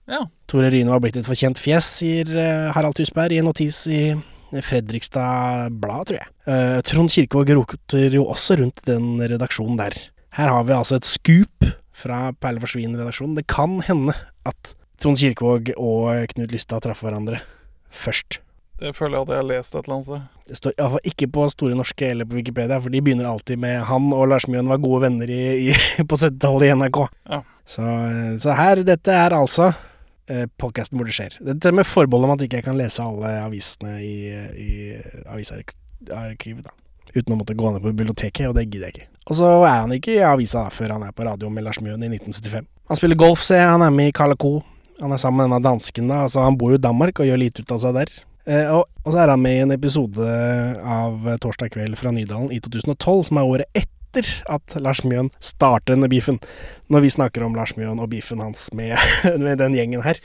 Ja. 0.08 0.24
Tore 0.50 0.72
Ryen 0.72 0.90
var 0.90 1.02
blitt 1.04 1.18
et 1.20 1.28
forkjent 1.28 1.60
fjes, 1.62 1.86
sier 2.00 2.32
eh, 2.32 2.66
Harald 2.74 2.98
Tusberg 2.98 3.36
i 3.36 3.40
en 3.42 3.48
notis 3.50 3.84
i 3.86 4.02
Fredrikstad 4.64 5.74
Blad, 5.76 6.08
tror 6.08 6.22
jeg. 6.22 6.30
Uh, 6.48 6.78
Trond 6.86 7.12
Kirkevåg 7.12 7.50
roter 7.52 8.14
jo 8.16 8.24
også 8.32 8.56
rundt 8.62 8.80
den 8.88 9.18
redaksjonen 9.20 9.76
der. 9.76 9.98
Her 10.38 10.52
har 10.54 10.64
vi 10.64 10.72
altså 10.72 10.96
et 10.96 11.08
skup 11.08 11.68
fra 11.92 12.30
Perle 12.40 12.62
for 12.62 12.72
svin-redaksjonen. 12.72 13.36
Det 13.36 13.44
kan 13.50 13.76
hende 13.84 14.16
at 14.48 14.72
Trond 15.02 15.20
Kirkevåg 15.20 15.74
og 15.76 16.32
Knut 16.32 16.54
Lystad 16.54 16.86
traff 16.86 17.04
hverandre 17.04 17.42
først. 17.92 18.40
Det 18.78 18.92
føler 18.94 19.16
jeg 19.16 19.26
at 19.26 19.30
jeg 19.32 19.40
har 19.40 19.46
lest 19.48 19.74
et 19.74 19.80
eller 19.80 19.94
annet 19.96 20.06
sted. 20.06 20.26
Det 20.48 20.56
står 20.60 20.74
iallfall 20.76 21.10
ikke 21.10 21.28
på 21.34 21.46
Store 21.50 21.78
norske 21.78 22.10
eller 22.12 22.28
på 22.28 22.38
Wikipedia, 22.38 22.78
for 22.78 22.94
de 22.94 23.02
begynner 23.02 23.26
alltid 23.26 23.58
med 23.58 23.80
han 23.88 24.06
og 24.14 24.28
Lars 24.30 24.46
Mjøen 24.46 24.70
var 24.70 24.82
gode 24.84 25.02
venner 25.08 25.32
i, 25.34 25.42
i, 25.66 25.76
på 26.08 26.18
70-tallet 26.18 26.68
i 26.68 26.74
NRK. 26.78 27.00
Ja. 27.32 27.42
Så, 27.68 27.84
så 28.44 28.54
her, 28.56 28.84
dette 28.86 29.12
er 29.12 29.34
altså 29.36 29.72
eh, 30.30 30.46
podkasten 30.62 31.00
hvor 31.00 31.10
det 31.10 31.16
skjer. 31.16 31.36
Dette 31.50 31.74
med 31.74 31.88
forbehold 31.90 32.28
om 32.28 32.36
at 32.36 32.46
ikke 32.46 32.62
jeg 32.62 32.68
kan 32.68 32.78
lese 32.78 33.02
alle 33.02 33.34
avisene 33.42 33.98
i, 34.04 34.14
i 34.62 34.70
avisarkivet, 35.26 36.62
da. 36.68 36.76
Uten 37.16 37.34
å 37.34 37.38
måtte 37.40 37.56
gå 37.56 37.70
ned 37.72 37.82
på 37.82 37.90
biblioteket, 37.90 38.46
og 38.50 38.56
det 38.56 38.68
gidder 38.68 38.90
jeg 38.90 38.94
ikke. 38.94 39.10
Og 39.28 39.36
så 39.36 39.50
er 39.66 39.82
han 39.82 39.92
ikke 39.96 40.14
i 40.14 40.24
avisa 40.24 40.66
da, 40.68 40.72
før 40.72 40.94
han 40.94 41.06
er 41.08 41.12
på 41.16 41.26
radio 41.26 41.50
med 41.52 41.66
Lars 41.66 41.80
Mjøen 41.82 42.04
i 42.04 42.10
1975. 42.14 42.68
Han 42.88 43.00
spiller 43.00 43.18
golf, 43.20 43.42
ser 43.44 43.62
jeg, 43.64 43.70
han 43.74 43.84
er 43.84 43.92
med 43.92 44.12
i 44.12 44.14
Carl 44.16 44.36
Co. 44.40 44.60
Han 45.02 45.12
er 45.14 45.20
sammen 45.20 45.42
med 45.42 45.50
denne 45.50 45.64
dansken, 45.66 46.08
da. 46.10 46.22
Altså, 46.26 46.44
han 46.44 46.56
bor 46.60 46.72
jo 46.72 46.78
i 46.78 46.84
Danmark 46.84 47.20
og 47.20 47.28
gjør 47.28 47.40
lite 47.42 47.64
ut 47.64 47.74
av 47.74 47.82
seg 47.84 47.96
der. 47.98 48.12
Eh, 48.48 48.68
og, 48.72 48.86
og 49.04 49.12
så 49.12 49.20
er 49.22 49.32
han 49.34 49.42
med 49.44 49.58
i 49.58 49.62
en 49.66 49.74
episode 49.74 50.24
av 50.88 51.26
Torsdag 51.42 51.74
kveld 51.74 51.98
fra 52.00 52.12
Nydalen 52.14 52.50
i 52.54 52.60
2012, 52.64 53.28
som 53.28 53.40
er 53.40 53.50
året 53.54 53.76
etter 53.76 54.28
at 54.48 54.72
Lars 54.80 55.02
Mjøen 55.04 55.28
starter 55.44 55.92
denne 55.92 56.08
beefen. 56.10 56.38
Når 56.88 57.04
vi 57.04 57.10
snakker 57.12 57.44
om 57.44 57.56
Lars 57.58 57.74
Mjøen 57.76 58.00
og 58.00 58.08
beefen 58.14 58.40
hans 58.40 58.70
med, 58.76 58.96
med 59.44 59.60
den 59.60 59.76
gjengen 59.76 60.04
her, 60.06 60.20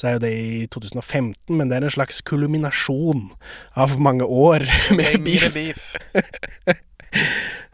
så 0.00 0.08
er 0.08 0.16
jo 0.16 0.22
det 0.22 0.32
i 0.32 0.66
2015, 0.72 1.36
men 1.52 1.68
det 1.70 1.76
er 1.76 1.86
en 1.86 1.92
slags 1.92 2.22
kulminasjon 2.26 3.26
av 3.78 3.98
mange 4.00 4.24
år 4.24 4.64
med 4.98 5.20
beef. 5.26 5.50
Beef. 5.54 5.90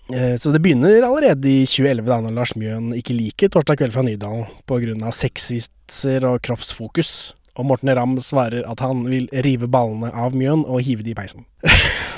Eh, 0.07 0.37
Så 0.39 0.53
det 0.55 0.61
begynner 0.63 1.03
allerede 1.03 1.51
i 1.51 1.65
2011, 1.67 2.07
da 2.07 2.21
når 2.23 2.35
Lars 2.37 2.53
Mjøen 2.55 2.93
ikke 2.95 3.17
liker 3.17 3.51
Torsdag 3.51 3.81
kveld 3.81 3.91
fra 3.97 4.05
Nydalen 4.07 4.45
pga. 4.71 5.11
sexvitser 5.11 6.23
og 6.29 6.37
kroppsfokus. 6.47 7.33
Og 7.57 7.65
Morten 7.65 7.89
Ramm 7.97 8.17
svarer 8.21 8.67
at 8.69 8.81
han 8.85 9.05
vil 9.09 9.29
rive 9.45 9.69
ballene 9.73 10.11
av 10.13 10.35
Mjøen 10.37 10.65
og 10.69 10.83
hive 10.85 11.05
de 11.07 11.15
i 11.15 11.17
peisen. 11.17 11.47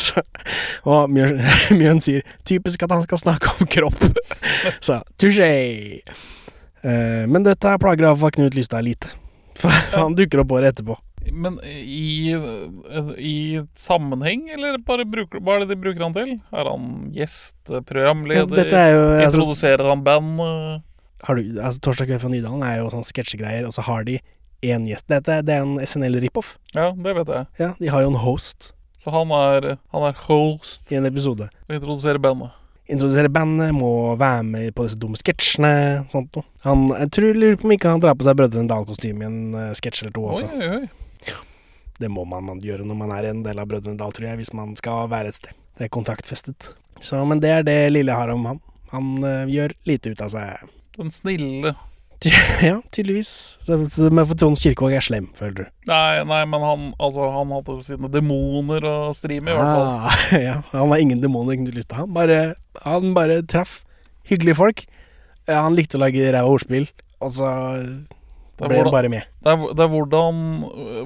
Så, 0.09 0.23
og 0.89 1.11
Mjøen, 1.15 1.41
Mjøen 1.79 2.01
sier 2.03 2.25
'typisk 2.45 2.83
at 2.87 2.95
han 2.95 3.05
skal 3.07 3.23
snakke 3.23 3.55
om 3.55 3.71
kropp'. 3.71 4.09
Så 4.87 5.01
touché. 5.19 6.03
Eh, 6.83 7.27
Men 7.27 7.47
dette 7.47 7.77
plager 7.83 8.09
iallfall 8.09 8.35
Knut 8.35 8.55
Lystad 8.59 8.83
lite. 8.87 9.11
For 9.59 9.71
for 9.91 10.07
han 10.07 10.15
dukker 10.19 10.43
opp 10.45 10.53
året 10.55 10.75
etterpå. 10.75 10.97
Men 11.35 11.59
i, 11.67 12.31
i 13.19 13.61
sammenheng, 13.77 14.47
eller 14.55 14.79
bare 14.87 15.05
bruker, 15.05 15.43
hva 15.45 15.57
er 15.59 15.65
det 15.65 15.75
de 15.75 15.81
bruker 15.83 16.07
han 16.07 16.15
til? 16.17 16.31
Er 16.55 16.71
han 16.71 17.11
gjest, 17.13 17.59
programleder? 17.67 18.63
Er 18.71 18.95
jo 18.95 19.03
altså, 19.03 19.27
Introduserer 19.27 19.91
han 19.91 20.05
band? 20.07 20.39
har 21.27 21.35
du, 21.35 21.61
altså, 21.61 21.81
Torsdag 21.83 22.07
kveld 22.09 22.23
fra 22.23 22.31
Nydalen 22.33 22.63
er 22.63 22.79
jo 22.79 22.91
sånn 22.95 23.05
sketsjegreier, 23.05 23.67
og 23.67 23.75
så 23.75 23.83
har 23.89 24.07
de 24.07 24.21
én 24.65 24.87
gjest. 24.89 25.07
Dette 25.11 25.41
det 25.47 25.55
er 25.55 25.65
en 25.65 25.79
SNL-rip-off. 25.83 26.57
Ja, 26.75 26.91
det 26.93 27.15
vet 27.21 27.33
jeg. 27.35 27.49
Ja, 27.61 27.73
de 27.79 27.91
har 27.93 28.05
jo 28.05 28.13
en 28.13 28.23
host 28.23 28.73
Så 28.99 29.13
han 29.15 29.31
er, 29.35 29.77
han 29.95 30.07
er 30.09 30.25
host 30.27 30.91
i 30.93 30.99
en 30.99 31.07
episode. 31.07 31.49
og 31.69 31.75
introduserer 31.77 32.19
bandet. 32.19 32.55
Introdusere 32.89 33.29
bandet, 33.29 33.75
må 33.77 34.17
være 34.17 34.43
med 34.49 34.75
på 34.75 34.87
disse 34.87 34.97
dumme 34.99 35.19
sketsjene. 35.21 36.07
Sånt 36.09 36.33
noe. 36.35 36.47
Han, 36.65 36.89
jeg 36.97 37.11
tror 37.13 37.37
lurer 37.37 37.59
på 37.61 37.69
om 37.69 37.75
ikke 37.77 37.93
han 37.93 38.01
drar 38.01 38.17
på 38.17 38.25
seg 38.25 38.39
Brødrene 38.39 38.71
Dal-kostyme 38.71 39.23
i 39.23 39.29
en 39.29 39.41
uh, 39.53 39.75
sketsj 39.77 40.07
eller 40.07 40.15
to 40.17 40.25
også. 40.33 40.49
oi, 40.49 40.71
oi. 40.79 41.35
Det 41.99 42.09
må 42.15 42.25
man, 42.31 42.47
man 42.47 42.63
gjøre 42.63 42.87
når 42.87 42.97
man 42.97 43.13
er 43.13 43.29
en 43.29 43.43
del 43.45 43.61
av 43.61 43.69
Brødrene 43.69 43.99
Dal, 44.01 44.15
tror 44.17 44.31
jeg, 44.31 44.41
hvis 44.41 44.55
man 44.57 44.73
skal 44.79 45.11
være 45.13 45.35
et 45.35 45.39
sted. 45.41 45.55
Det 45.79 45.87
er 45.87 45.93
kontraktfestet. 45.95 46.71
Så, 47.05 47.21
men 47.29 47.43
det 47.43 47.53
er 47.53 47.67
det 47.67 47.77
lille 47.93 48.11
jeg 48.11 48.19
har 48.19 48.33
om 48.33 48.47
han. 48.49 48.63
Han 48.95 49.11
eh, 49.27 49.51
gjør 49.53 49.75
lite 49.87 50.15
ut 50.15 50.23
av 50.25 50.33
seg. 50.33 50.71
Den 50.97 51.13
snille 51.15 51.75
ja, 52.69 52.81
tydeligvis. 52.91 53.31
Men 53.69 54.27
for 54.27 54.35
Trond 54.39 54.59
Kirkevåg 54.59 54.97
er 54.99 55.05
slem, 55.05 55.29
føler 55.39 55.55
du? 55.55 55.65
Nei, 55.91 56.25
nei, 56.27 56.41
men 56.51 56.65
han, 56.67 56.87
altså, 56.99 57.29
han 57.35 57.53
hadde 57.55 57.77
sine 57.87 58.11
demoner 58.11 58.87
å 58.89 58.97
stri 59.17 59.39
med, 59.39 59.55
i 59.55 59.59
hvert 59.59 59.77
fall. 59.77 59.91
Ah, 60.11 60.25
ja, 60.49 60.57
han 60.73 60.91
har 60.95 61.05
ingen 61.05 61.23
demoner 61.23 61.61
du 61.63 61.71
lyst 61.75 61.93
til. 61.93 62.01
Han 62.01 62.15
bare, 62.17 62.41
han 62.83 63.15
bare 63.17 63.41
traff 63.47 63.83
hyggelige 64.29 64.59
folk. 64.59 64.85
Han 65.49 65.79
likte 65.79 65.97
å 65.97 66.03
lage 66.03 66.27
ræva 66.35 66.51
ordspill, 66.51 66.91
og 67.25 67.39
er 68.67 68.73
ble 68.73 68.83
han 68.83 68.93
bare 68.93 69.11
med. 69.13 69.27
Det 69.45 69.55
er, 69.55 69.65
det 69.79 69.85
er 69.85 69.91
hvordan, 69.93 70.39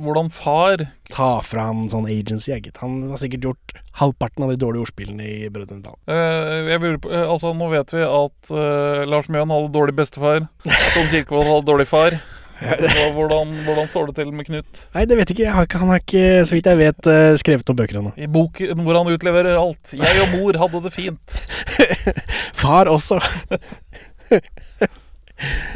hvordan 0.04 0.30
far 0.32 0.86
Ta 1.12 1.28
fra 1.44 1.66
han 1.68 1.84
sånn 1.92 2.06
agency, 2.08 2.50
jeg 2.52 2.64
gitt. 2.64 2.78
Han 2.80 3.10
har 3.10 3.20
sikkert 3.20 3.48
gjort 3.50 3.74
halvparten 4.00 4.46
av 4.46 4.52
de 4.54 4.60
dårlige 4.60 4.86
ordspillene 4.86 5.26
i 5.28 5.50
Brødrene 5.52 5.84
Dal. 5.84 5.98
eh, 6.08 6.70
eh, 6.72 7.26
altså 7.26 7.52
Nå 7.56 7.68
vet 7.74 7.92
vi 7.92 8.04
at 8.06 8.52
eh, 8.52 9.02
Lars 9.08 9.28
Mjøen 9.28 9.52
hadde 9.52 9.74
dårlig 9.74 9.96
bestefar. 9.98 10.46
Tom 10.64 11.10
Kirkevold 11.12 11.50
hadde 11.50 11.68
dårlig 11.68 11.90
far. 11.90 12.16
Hvordan, 13.16 13.56
hvordan 13.66 13.88
står 13.90 14.06
det 14.06 14.14
til 14.20 14.32
med 14.32 14.46
Knut? 14.46 14.82
Nei, 14.94 15.04
det 15.10 15.16
vet 15.18 15.30
jeg 15.32 15.38
ikke. 15.40 15.64
Ikke. 15.64 15.80
Han 15.82 15.90
har 15.90 16.02
ikke, 16.02 16.24
så 16.46 16.54
vidt 16.54 16.68
jeg 16.70 16.78
vet, 16.78 17.08
eh, 17.10 17.34
skrevet 17.40 17.66
noen 17.68 17.80
bøker 17.80 17.98
ennå. 17.98 18.12
I 18.14 18.28
boken 18.30 18.84
hvor 18.86 18.98
han 19.00 19.10
utleverer 19.10 19.58
alt. 19.58 19.94
Jeg 19.98 20.22
og 20.22 20.36
mor 20.36 20.60
hadde 20.62 20.84
det 20.86 20.94
fint. 20.94 21.38
Far 22.62 22.90
også. 22.92 23.18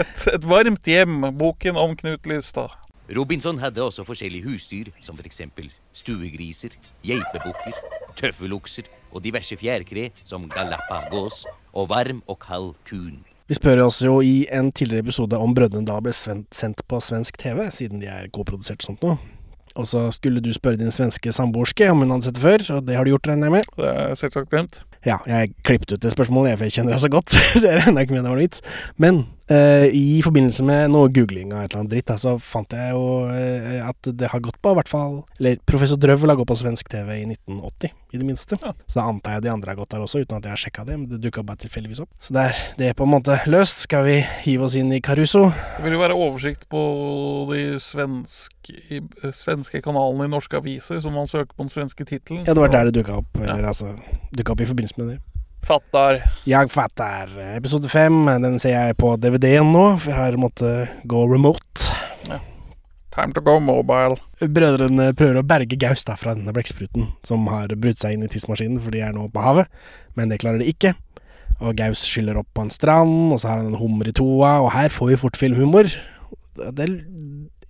Et, 0.02 0.26
et 0.34 0.44
varmt 0.48 0.86
hjem. 0.90 1.20
Boken 1.38 1.76
om 1.80 1.94
Knut 1.98 2.26
Lystad. 2.26 2.74
Robinson 3.16 3.58
hadde 3.62 3.82
også 3.84 4.02
forskjellige 4.06 4.42
husdyr, 4.48 4.88
som 5.00 5.18
eksempel 5.22 5.68
stuegriser, 5.94 6.74
geipebukker, 7.06 7.76
tøffelokser 8.18 8.88
og 9.12 9.22
diverse 9.22 9.54
fjærkre 9.60 10.08
som 10.26 10.48
galapagos 10.50 11.44
og 11.76 11.88
varm 11.92 12.22
og 12.26 12.40
kald 12.42 12.72
kun. 12.88 13.20
Vi 13.46 13.54
spør 13.54 13.84
oss 13.84 14.00
jo 14.02 14.18
i 14.26 14.48
en 14.50 14.72
tidligere 14.74 15.04
episode 15.06 15.38
om 15.38 15.54
Brødrene 15.54 15.86
da 15.86 16.00
ble 16.02 16.10
sven- 16.10 16.48
sendt 16.50 16.82
på 16.90 16.98
svensk 16.98 17.38
TV, 17.38 17.68
siden 17.70 18.02
de 18.02 18.10
er 18.10 18.26
godprodusert 18.34 18.82
og 18.82 18.88
sånt 18.90 19.06
noe. 19.06 19.18
Og 19.76 19.86
så 19.86 20.06
skulle 20.10 20.40
du 20.42 20.50
spørre 20.56 20.80
din 20.80 20.90
svenske 20.90 21.30
samboerske 21.36 21.86
om 21.92 22.02
hun 22.02 22.10
hadde 22.10 22.26
sett 22.26 22.38
det 22.40 22.42
før, 22.42 22.64
og 22.74 22.86
det 22.88 22.96
har 22.96 23.04
du 23.06 23.12
gjort, 23.12 23.28
regner 23.30 23.46
jeg 23.46 23.54
med? 23.58 23.70
Det 23.76 23.92
er 23.92 24.14
selvsagt 24.18 24.50
glemt. 24.50 24.80
Ja, 25.06 25.20
jeg 25.30 25.52
klippet 25.62 25.92
ut 25.94 26.02
det 26.02 26.10
spørsmålet, 26.16 26.50
jeg, 26.56 26.58
for 26.58 26.66
jeg 26.66 26.76
kjenner 26.80 26.96
deg 26.96 27.04
så 27.04 27.10
godt, 27.12 27.36
så 27.60 27.62
jeg 27.68 27.82
regner 27.84 28.02
ikke 28.02 28.16
med 28.16 28.24
det 28.24 28.30
var 28.32 28.40
noe 28.40 28.48
vits. 28.48 28.64
Men 28.98 29.26
eh, 29.52 29.86
i 29.94 30.20
forbindelse 30.24 30.64
med 30.66 30.90
noe 30.94 31.10
googling 31.14 31.52
av 31.54 31.64
et 31.64 31.70
eller 31.70 31.82
annet 31.82 31.92
dritt, 31.94 32.08
da, 32.10 32.16
så 32.20 32.36
fant 32.42 32.72
jeg 32.74 32.94
jo 32.94 33.04
uh, 33.30 33.88
at 33.88 34.10
det 34.18 34.30
har 34.32 34.42
gått 34.44 34.58
på, 34.62 34.72
i 34.72 34.78
hvert 34.78 34.90
fall 34.90 35.16
Eller 35.38 35.60
Professor 35.68 35.98
Drøvel 36.00 36.32
har 36.32 36.38
gått 36.40 36.50
på 36.50 36.58
svensk 36.58 36.90
TV 36.92 37.12
i 37.20 37.24
1980, 37.28 37.94
i 38.12 38.20
det 38.20 38.26
minste. 38.26 38.58
Ja. 38.62 38.72
Så 38.86 39.00
da 39.00 39.06
antar 39.10 39.36
jeg 39.36 39.46
de 39.46 39.52
andre 39.52 39.72
har 39.72 39.78
gått 39.80 39.92
der 39.94 40.04
også, 40.04 40.22
uten 40.24 40.38
at 40.38 40.48
jeg 40.48 40.54
har 40.54 40.62
sjekka 40.62 40.86
det. 40.88 40.98
Men 40.98 41.08
det 41.10 41.20
dukka 41.24 41.44
bare 41.46 41.60
tilfeldigvis 41.64 42.02
opp. 42.04 42.10
Så 42.24 42.36
det 42.36 42.46
er, 42.50 42.64
det 42.78 42.90
er 42.90 42.98
på 42.98 43.06
en 43.06 43.12
måte 43.12 43.38
løst. 43.50 43.84
Skal 43.86 44.06
vi 44.06 44.16
hive 44.46 44.68
oss 44.68 44.76
inn 44.78 44.92
i 44.94 45.02
Caruso? 45.04 45.46
Det 45.76 45.84
vil 45.84 45.98
jo 45.98 46.02
være 46.02 46.18
oversikt 46.18 46.66
på 46.72 46.82
de 47.52 47.64
svenske, 47.82 48.76
eh, 48.88 49.32
svenske 49.36 49.82
kanalene 49.84 50.28
i 50.28 50.32
norske 50.32 50.58
aviser, 50.58 51.02
så 51.04 51.12
man 51.12 51.30
søker 51.30 51.52
på 51.54 51.66
den 51.66 51.74
svenske 51.74 52.08
tittelen. 52.08 52.44
Ja, 52.46 52.54
det 52.54 52.62
var 52.62 52.74
der 52.74 52.90
det 52.90 52.98
dukka 53.00 53.20
opp. 53.22 53.40
Eller 53.42 53.66
altså 53.66 53.94
Dukka 54.36 54.54
opp 54.54 54.60
i 54.60 54.68
forbindelse 54.68 55.00
med 55.00 55.14
det. 55.14 55.35
Fattar. 55.66 56.20
Jeg 56.46 56.70
fatter. 56.70 57.30
Episode 57.56 57.88
fem, 57.90 58.14
den 58.38 58.60
ser 58.62 58.76
jeg 58.76 58.96
på 59.00 59.16
DVD-en 59.18 59.72
nå, 59.74 59.86
for 59.98 60.12
jeg 60.12 60.18
har 60.20 60.36
måttet 60.38 60.92
gå 61.10 61.24
remote. 61.26 61.88
Time 63.16 63.32
to 63.32 63.40
go 63.40 63.56
mobile. 63.58 64.18
Brødrene 64.38 65.08
prøver 65.16 65.40
å 65.40 65.46
berge 65.48 65.78
Gaus 65.80 66.04
da 66.06 66.14
fra 66.20 66.36
denne 66.36 66.52
blekkspruten, 66.54 67.08
som 67.26 67.48
har 67.50 67.72
brutt 67.80 67.98
seg 68.02 68.14
inn 68.14 68.26
i 68.26 68.28
tidsmaskinen, 68.30 68.78
for 68.84 68.94
de 68.94 69.00
er 69.02 69.14
nå 69.16 69.24
på 69.32 69.42
havet, 69.42 69.70
men 70.14 70.30
det 70.30 70.38
klarer 70.42 70.60
de 70.62 70.68
ikke. 70.70 70.92
Og 71.58 71.74
Gaus 71.78 72.04
skyller 72.04 72.38
opp 72.38 72.50
på 72.54 72.66
en 72.66 72.70
strand, 72.70 73.32
og 73.32 73.40
så 73.40 73.50
har 73.50 73.62
han 73.62 73.72
en 73.72 73.80
hummer 73.80 74.10
i 74.10 74.14
toa, 74.14 74.58
og 74.60 74.70
her 74.76 74.92
får 74.92 75.14
vi 75.14 75.18
fort 75.24 75.40
filmhumor. 75.40 75.88
Det, 76.76 76.86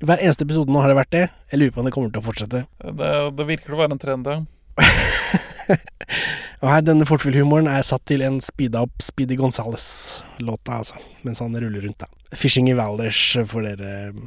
hver 0.02 0.20
eneste 0.20 0.44
episode 0.44 0.74
nå 0.74 0.82
har 0.82 0.92
det 0.92 0.98
vært 0.98 1.14
det. 1.14 1.24
Jeg 1.54 1.62
lurer 1.62 1.72
på 1.72 1.80
om 1.80 1.88
det 1.88 1.94
kommer 1.94 2.12
til 2.12 2.20
å 2.20 2.26
fortsette. 2.26 2.66
Det, 2.82 3.14
det 3.38 3.48
virker 3.54 3.72
å 3.72 3.80
være 3.80 3.96
en 3.96 4.02
trend, 4.02 4.28
ja. 4.28 4.42
Og 6.62 6.70
her, 6.72 6.80
denne 6.84 7.04
fortvilhumoren 7.08 7.68
er 7.68 7.84
satt 7.84 8.06
til 8.08 8.24
en 8.24 8.38
speeda 8.44 8.80
opp 8.86 9.02
Speedy 9.04 9.36
Gonzales-låta, 9.36 10.78
altså, 10.80 10.96
mens 11.26 11.42
han 11.44 11.56
ruller 11.56 11.84
rundt, 11.84 12.00
da. 12.00 12.08
Fishing 12.36 12.70
i 12.70 12.76
Valdres 12.76 13.20
for 13.50 13.66
dere 13.66 13.90
eh, 14.08 14.22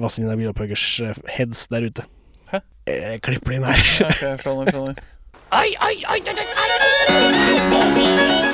Vazelina 0.00 0.36
Bilopphøggers 0.38 0.84
eh, 1.04 1.16
heads 1.38 1.66
der 1.72 1.88
ute. 1.88 2.04
Hæ? 2.52 2.60
Jeg 2.90 3.22
klipper 3.24 3.56
det 3.56 3.62
inn 3.62 3.68
her. 3.70 3.80
okay, 4.10 4.36
skjønner, 4.44 4.66
skjønner. 4.70 4.94
Oi, 5.50 5.70
oi, 5.88 5.96
oi, 6.06 6.20
oi, 6.20 6.36
oi, 6.38 6.46
oi. 6.60 8.50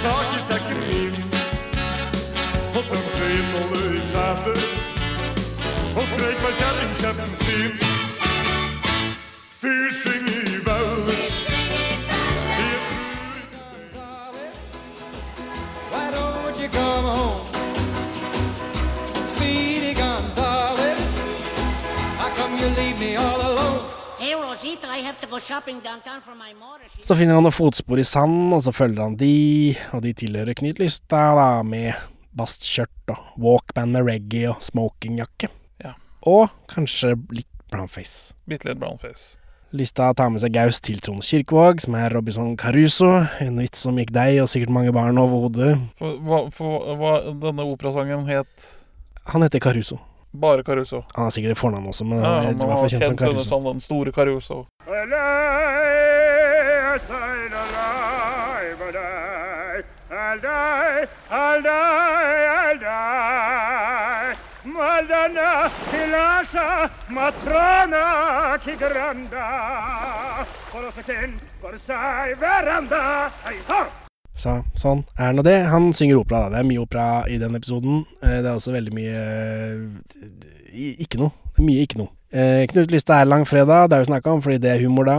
tak 0.00 0.36
i 0.36 0.40
sekken 0.40 0.78
min 0.88 1.09
Og 2.80 2.86
tømte 2.88 3.24
innholdet 3.36 3.94
i 3.98 4.02
setet 4.08 4.60
Og 6.00 6.04
skrek 6.10 6.36
med 6.44 6.52
kjerringkjeften 6.60 7.32
sin 7.40 7.72
Fysing 9.60 10.28
i 10.32 10.60
Valdres 10.66 11.26
I 11.50 12.64
et 12.76 12.86
rurigt 12.92 13.54
Why 15.92 16.06
don't 16.16 16.56
you 16.62 16.68
come 16.78 17.06
home? 17.16 17.42
Speedy 19.32 19.92
Gonzales, 20.00 21.02
how 22.20 22.30
come 22.38 22.52
you 22.60 22.68
leave 22.80 22.96
me 23.04 23.10
all 23.16 23.40
alone? 23.50 23.80
Hey, 24.18 24.32
Rosita, 24.34 24.86
I 24.88 25.00
have 25.08 25.18
to 25.20 25.26
go 25.26 25.38
shopping 25.38 25.80
downtown 25.88 26.20
for 26.22 26.34
my 26.44 26.52
mother. 26.62 26.88
She 26.96 27.04
Så 27.04 27.14
finner 27.14 27.34
han 27.34 27.44
noen 27.44 27.52
fotspor 27.52 28.00
i 28.00 28.04
sanden, 28.04 28.52
og 28.56 28.62
så 28.62 28.72
følger 28.72 29.02
han 29.02 29.16
de, 29.20 29.76
og 29.92 30.02
de 30.02 30.12
tilhører 30.12 30.56
Knut 30.56 30.78
Lystad, 30.80 31.36
da, 31.36 31.62
med 31.62 31.92
bastkjørt 32.36 33.10
og 33.14 33.18
walkband 33.42 33.92
med 33.96 34.06
reggae 34.06 34.50
og 34.52 34.62
smokingjakke. 34.62 35.48
Ja. 35.84 35.94
Og 36.26 36.48
kanskje 36.70 37.14
litt 37.34 37.46
brownface. 37.70 38.32
Bitte 38.50 38.68
litt 38.70 38.78
brownface. 38.80 39.36
Lystad 39.72 40.16
tar 40.18 40.30
med 40.34 40.42
seg 40.42 40.50
Gaus 40.56 40.80
til 40.82 40.98
Trond 40.98 41.22
Kirkevåg, 41.22 41.78
som 41.84 41.94
er 41.94 42.10
Robinson 42.10 42.56
Caruso. 42.58 43.10
En 43.38 43.60
vits 43.62 43.78
som 43.84 43.94
gikk 44.00 44.10
deg 44.16 44.40
og 44.42 44.48
sikkert 44.50 44.72
mange 44.74 44.90
barn 44.92 45.18
over 45.22 45.44
hodet. 45.46 45.76
Hva, 46.00 46.40
for 46.56 46.96
hva 46.98 47.12
denne 47.38 47.66
operasangen 47.70 48.26
het 48.26 48.66
Han 49.30 49.42
heter 49.46 49.60
Caruso. 49.62 50.00
bare 50.34 50.62
Caruso. 50.66 51.04
Han 51.14 51.24
har 51.24 51.30
sikkert 51.30 51.52
et 51.54 51.58
fornavn 51.58 51.86
også, 51.86 52.04
men 52.04 52.18
Ja, 52.18 52.40
han 52.50 52.58
var 52.58 52.82
kjent 52.88 52.90
som 52.90 52.98
kjent 52.98 53.10
under 53.20 53.32
Caruso. 53.32 53.48
som 53.48 53.64
den 53.64 53.80
store 53.80 54.12
Caruso. 54.12 54.66
Matrona 67.10 68.58
Kigranda 68.64 69.46
For 70.70 70.86
oss 70.86 70.98
ken 71.06 71.34
for 71.60 71.74
seg 71.80 72.36
veranda 72.40 73.30
Hei, 73.44 73.56
så! 73.66 73.80
Så 74.40 74.54
sånn 74.78 75.02
er 75.20 75.34
nå 75.36 75.42
det. 75.44 75.56
Han 75.68 75.90
synger 75.92 76.22
opera, 76.22 76.46
da. 76.46 76.54
Det 76.54 76.60
er 76.62 76.68
mye 76.70 76.80
opera 76.80 77.06
i 77.28 77.36
den 77.42 77.58
episoden. 77.58 78.06
Eh, 78.22 78.38
Det 78.40 78.48
er 78.48 78.54
også 78.54 78.72
veldig 78.72 78.94
mye 78.96 79.24
eh, 79.26 80.94
ikke 81.04 81.20
noe. 81.20 81.34
Det 81.52 81.60
er 81.60 81.66
mye 81.66 81.84
ikke 81.84 82.00
noe. 82.00 82.08
Eh, 82.32 82.62
Knut 82.70 82.94
Lystad 82.94 83.20
er 83.20 83.28
langfredag, 83.28 83.90
det 83.90 83.98
har 83.98 84.04
vi 84.06 84.12
snakka 84.14 84.32
om, 84.32 84.40
fordi 84.40 84.62
det 84.62 84.70
er 84.72 84.84
humor 84.86 85.10
da. 85.10 85.18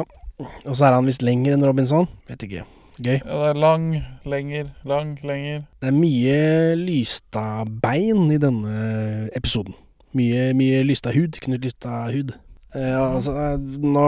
Og 0.65 0.73
så 0.73 0.87
er 0.87 0.97
han 0.97 1.05
visst 1.05 1.21
lenger 1.21 1.53
enn 1.53 1.67
Robinson. 1.67 2.09
Vet 2.31 2.47
ikke. 2.47 2.65
Gøy. 3.01 3.17
Ja, 3.17 3.37
det 3.41 3.49
er 3.49 3.59
lang, 3.59 3.87
lenger, 4.29 4.69
lang, 4.85 5.15
lenger. 5.25 5.63
Det 5.81 5.89
er 5.89 5.97
mye 5.97 6.37
Lystad-bein 6.77 8.29
i 8.33 8.39
denne 8.41 9.29
episoden. 9.37 9.73
Mye, 10.17 10.51
mye 10.57 10.83
Lystad-hud. 10.85 11.41
Knut 11.41 11.65
Lystad-hud. 11.65 12.35
Eh, 12.71 12.95
altså, 12.95 13.33
eh, 13.35 13.57
nå 13.83 14.05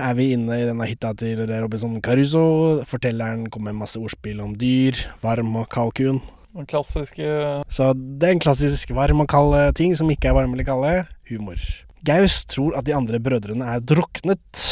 er 0.00 0.14
vi 0.16 0.30
inne 0.32 0.56
i 0.56 0.64
denne 0.64 0.86
hytta 0.88 1.10
til 1.20 1.42
Robinson 1.50 1.98
Caruso. 2.00 2.44
Fortelleren 2.88 3.44
kommer 3.52 3.74
med 3.74 3.82
masse 3.84 4.00
ordspill 4.00 4.40
om 4.40 4.54
dyr, 4.56 4.96
varm 5.24 5.52
og 5.60 5.68
kalkun. 5.72 6.22
Den 6.56 6.68
klassiske 6.70 7.26
Så 7.68 7.90
det 7.92 8.28
er 8.28 8.32
en 8.32 8.40
klassisk 8.40 8.94
varm 8.96 9.20
og 9.20 9.28
kald 9.28 9.52
eh, 9.58 9.72
ting 9.76 9.92
som 9.98 10.08
ikke 10.08 10.30
er 10.30 10.38
varme 10.38 10.56
eller 10.56 10.64
kalde. 10.64 10.94
Humor. 11.28 11.60
Gaus 12.06 12.44
tror 12.48 12.76
at 12.78 12.86
de 12.86 12.94
andre 12.94 13.20
brødrene 13.20 13.66
er 13.66 13.82
druknet, 13.84 14.62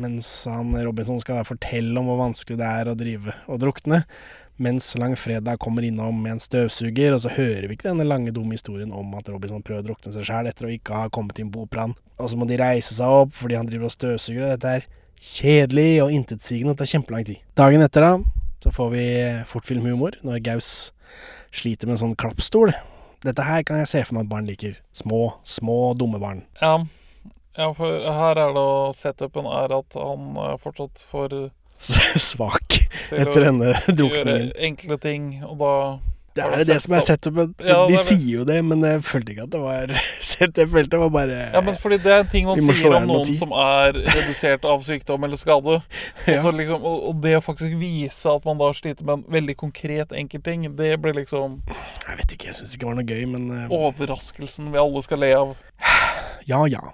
mens 0.00 0.28
han 0.48 0.74
Robinson 0.86 1.20
skal 1.22 1.46
fortelle 1.46 1.94
om 2.00 2.08
hvor 2.10 2.20
vanskelig 2.22 2.58
det 2.60 2.68
er 2.68 2.90
å 2.90 2.98
drive 2.98 3.34
og 3.46 3.60
drukne. 3.62 4.04
Mens 4.58 4.90
Langfredag 4.98 5.60
kommer 5.62 5.84
innom 5.86 6.16
med 6.18 6.32
en 6.34 6.40
støvsuger, 6.42 7.12
og 7.14 7.22
så 7.22 7.30
hører 7.30 7.68
vi 7.68 7.76
ikke 7.76 7.92
denne 7.92 8.06
lange, 8.08 8.32
dumme 8.34 8.56
historien 8.56 8.90
om 8.90 9.12
at 9.14 9.28
Robinson 9.30 9.62
prøver 9.62 9.84
å 9.84 9.86
drukne 9.92 10.10
seg 10.14 10.26
sjæl 10.26 10.48
etter 10.50 10.66
å 10.66 10.72
ikke 10.74 11.04
ha 11.04 11.12
kommet 11.14 11.38
inn 11.38 11.52
på 11.54 11.62
operaen. 11.62 11.94
Og 12.18 12.32
så 12.32 12.38
må 12.38 12.48
de 12.50 12.58
reise 12.58 12.96
seg 12.96 13.20
opp 13.20 13.36
fordi 13.38 13.54
han 13.54 13.70
driver 13.70 13.86
og 13.86 13.94
støvsuger, 13.94 14.42
og 14.48 14.56
dette 14.56 14.72
er 14.80 14.88
kjedelig 15.22 15.88
og 16.02 16.12
intetsigende, 16.14 16.74
det 16.74 16.82
tar 16.82 16.90
kjempelang 16.90 17.26
tid. 17.28 17.42
Dagen 17.58 17.86
etter, 17.86 18.06
da, 18.08 18.42
så 18.66 18.74
får 18.74 18.92
vi 18.96 19.06
fortfilmhumor 19.54 20.18
når 20.26 20.42
Gaus 20.50 20.72
sliter 21.54 21.86
med 21.86 21.96
en 21.96 22.02
sånn 22.08 22.18
klappstol. 22.18 22.74
Dette 23.22 23.46
her 23.46 23.62
kan 23.66 23.78
jeg 23.80 23.90
se 23.90 24.02
for 24.06 24.18
meg 24.18 24.26
at 24.26 24.32
barn 24.34 24.50
liker. 24.50 24.78
Små, 24.94 25.38
små, 25.46 25.92
dumme 25.98 26.18
barn. 26.22 26.44
Ja. 26.58 26.80
Ja, 27.58 27.72
for 27.74 27.90
her 27.90 28.38
er 28.38 28.52
det 28.54 28.66
setupen 29.00 29.48
er 29.50 29.72
at 29.80 29.96
han 29.98 30.36
er 30.44 30.58
fortsatt 30.62 31.02
for 31.10 31.32
Svak 31.78 32.78
etter 33.14 33.42
denne 33.44 33.72
denne 33.72 33.72
gjøre 33.72 33.96
drukningen. 33.98 34.52
enkle 34.68 34.96
ting, 35.02 35.26
og 35.46 35.58
da 35.60 35.72
Det 36.38 36.44
er 36.44 36.56
det 36.60 36.66
det 36.68 36.76
som 36.84 36.92
er 36.94 37.00
setupen. 37.02 37.54
Ja, 37.58 37.80
De 37.88 37.94
er 37.98 38.02
sier 38.06 38.28
jo 38.36 38.44
det, 38.46 38.60
men 38.64 38.82
jeg 38.86 39.02
følte 39.02 39.32
ikke 39.34 39.46
at 39.48 39.50
det 39.54 39.60
var 39.62 39.92
sett. 40.30 40.58
Jeg 40.58 40.70
følte 40.70 40.92
det 40.94 41.00
var 41.02 41.10
bare 41.14 41.38
Ja, 41.54 41.62
men 41.66 41.78
fordi 41.82 41.98
det 42.04 42.12
er 42.14 42.20
en 42.22 42.28
ting 42.30 42.46
man 42.46 42.62
sier 42.62 42.94
om 42.94 43.08
noen 43.10 43.32
som 43.40 43.54
er 43.58 43.98
redusert 43.98 44.66
av 44.68 44.84
sykdom 44.86 45.24
eller 45.26 45.40
skade. 45.40 45.80
Ja. 46.28 46.38
så 46.44 46.52
liksom, 46.54 46.82
og, 46.86 47.08
og 47.10 47.22
det 47.24 47.34
å 47.38 47.42
faktisk 47.42 47.74
vise 47.80 48.30
at 48.30 48.46
man 48.46 48.58
da 48.62 48.70
sliter 48.76 49.02
med 49.08 49.18
en 49.18 49.26
veldig 49.34 49.56
konkret 49.58 50.14
enkeltting, 50.14 50.68
det 50.78 50.92
blir 51.02 51.18
liksom 51.18 51.58
Jeg 52.06 52.20
vet 52.22 52.36
ikke, 52.38 52.52
jeg 52.52 52.58
syns 52.60 52.74
ikke 52.78 52.86
det 52.86 52.92
var 52.92 53.00
noe 53.02 53.10
gøy, 53.10 53.26
men 53.34 53.50
eh, 53.64 53.74
overraskelsen 53.82 54.70
vi 54.74 54.78
alle 54.82 55.02
skal 55.06 55.22
le 55.26 55.34
av. 55.42 55.56
ja 56.46 56.62
ja. 56.70 56.86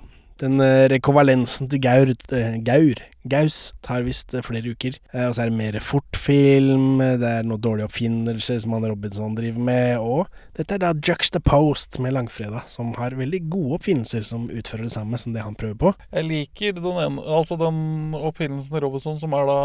Den 0.43 0.59
eh, 0.59 0.89
rekovalensen 0.91 1.69
til 1.71 1.79
Gaur, 1.79 2.11
eh, 2.35 2.57
Gaur 2.67 2.99
Gaus 3.31 3.59
tar 3.87 4.03
visst 4.03 4.35
eh, 4.35 4.43
flere 4.43 4.73
uker. 4.75 4.97
Og 5.15 5.37
så 5.37 5.45
er 5.45 5.53
det 5.53 5.59
mer 5.61 5.79
fortfilm, 5.79 6.99
det 7.23 7.29
er 7.29 7.47
noen 7.47 7.63
dårlige 7.63 7.87
oppfinnelser 7.87 8.59
som 8.65 8.75
han 8.75 8.87
Robinson 8.91 9.37
driver 9.39 9.63
med, 9.69 10.03
og 10.03 10.59
dette 10.59 10.75
er 10.75 10.83
da 10.83 10.91
Juxtapost 10.99 12.01
med 12.03 12.17
Langfredag, 12.17 12.67
som 12.73 12.91
har 12.99 13.15
veldig 13.17 13.45
gode 13.53 13.79
oppfinnelser 13.79 14.27
som 14.27 14.49
utfører 14.51 14.89
det 14.89 14.97
samme 14.97 15.21
som 15.23 15.37
det 15.37 15.47
han 15.47 15.55
prøver 15.59 15.79
på. 15.81 15.95
Jeg 16.11 16.29
liker 16.29 16.75
den, 16.81 16.99
ene, 17.07 17.23
altså 17.23 17.57
den 17.61 18.19
oppfinnelsen 18.19 18.75
til 18.75 18.85
Robinson 18.89 19.23
som 19.23 19.39
er 19.39 19.49
da 19.49 19.61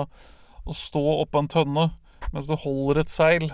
å 0.70 0.78
stå 0.78 1.02
oppå 1.26 1.42
en 1.42 1.50
tønne 1.50 1.90
mens 2.30 2.46
du 2.46 2.54
holder 2.62 3.02
et 3.02 3.12
seil. 3.12 3.50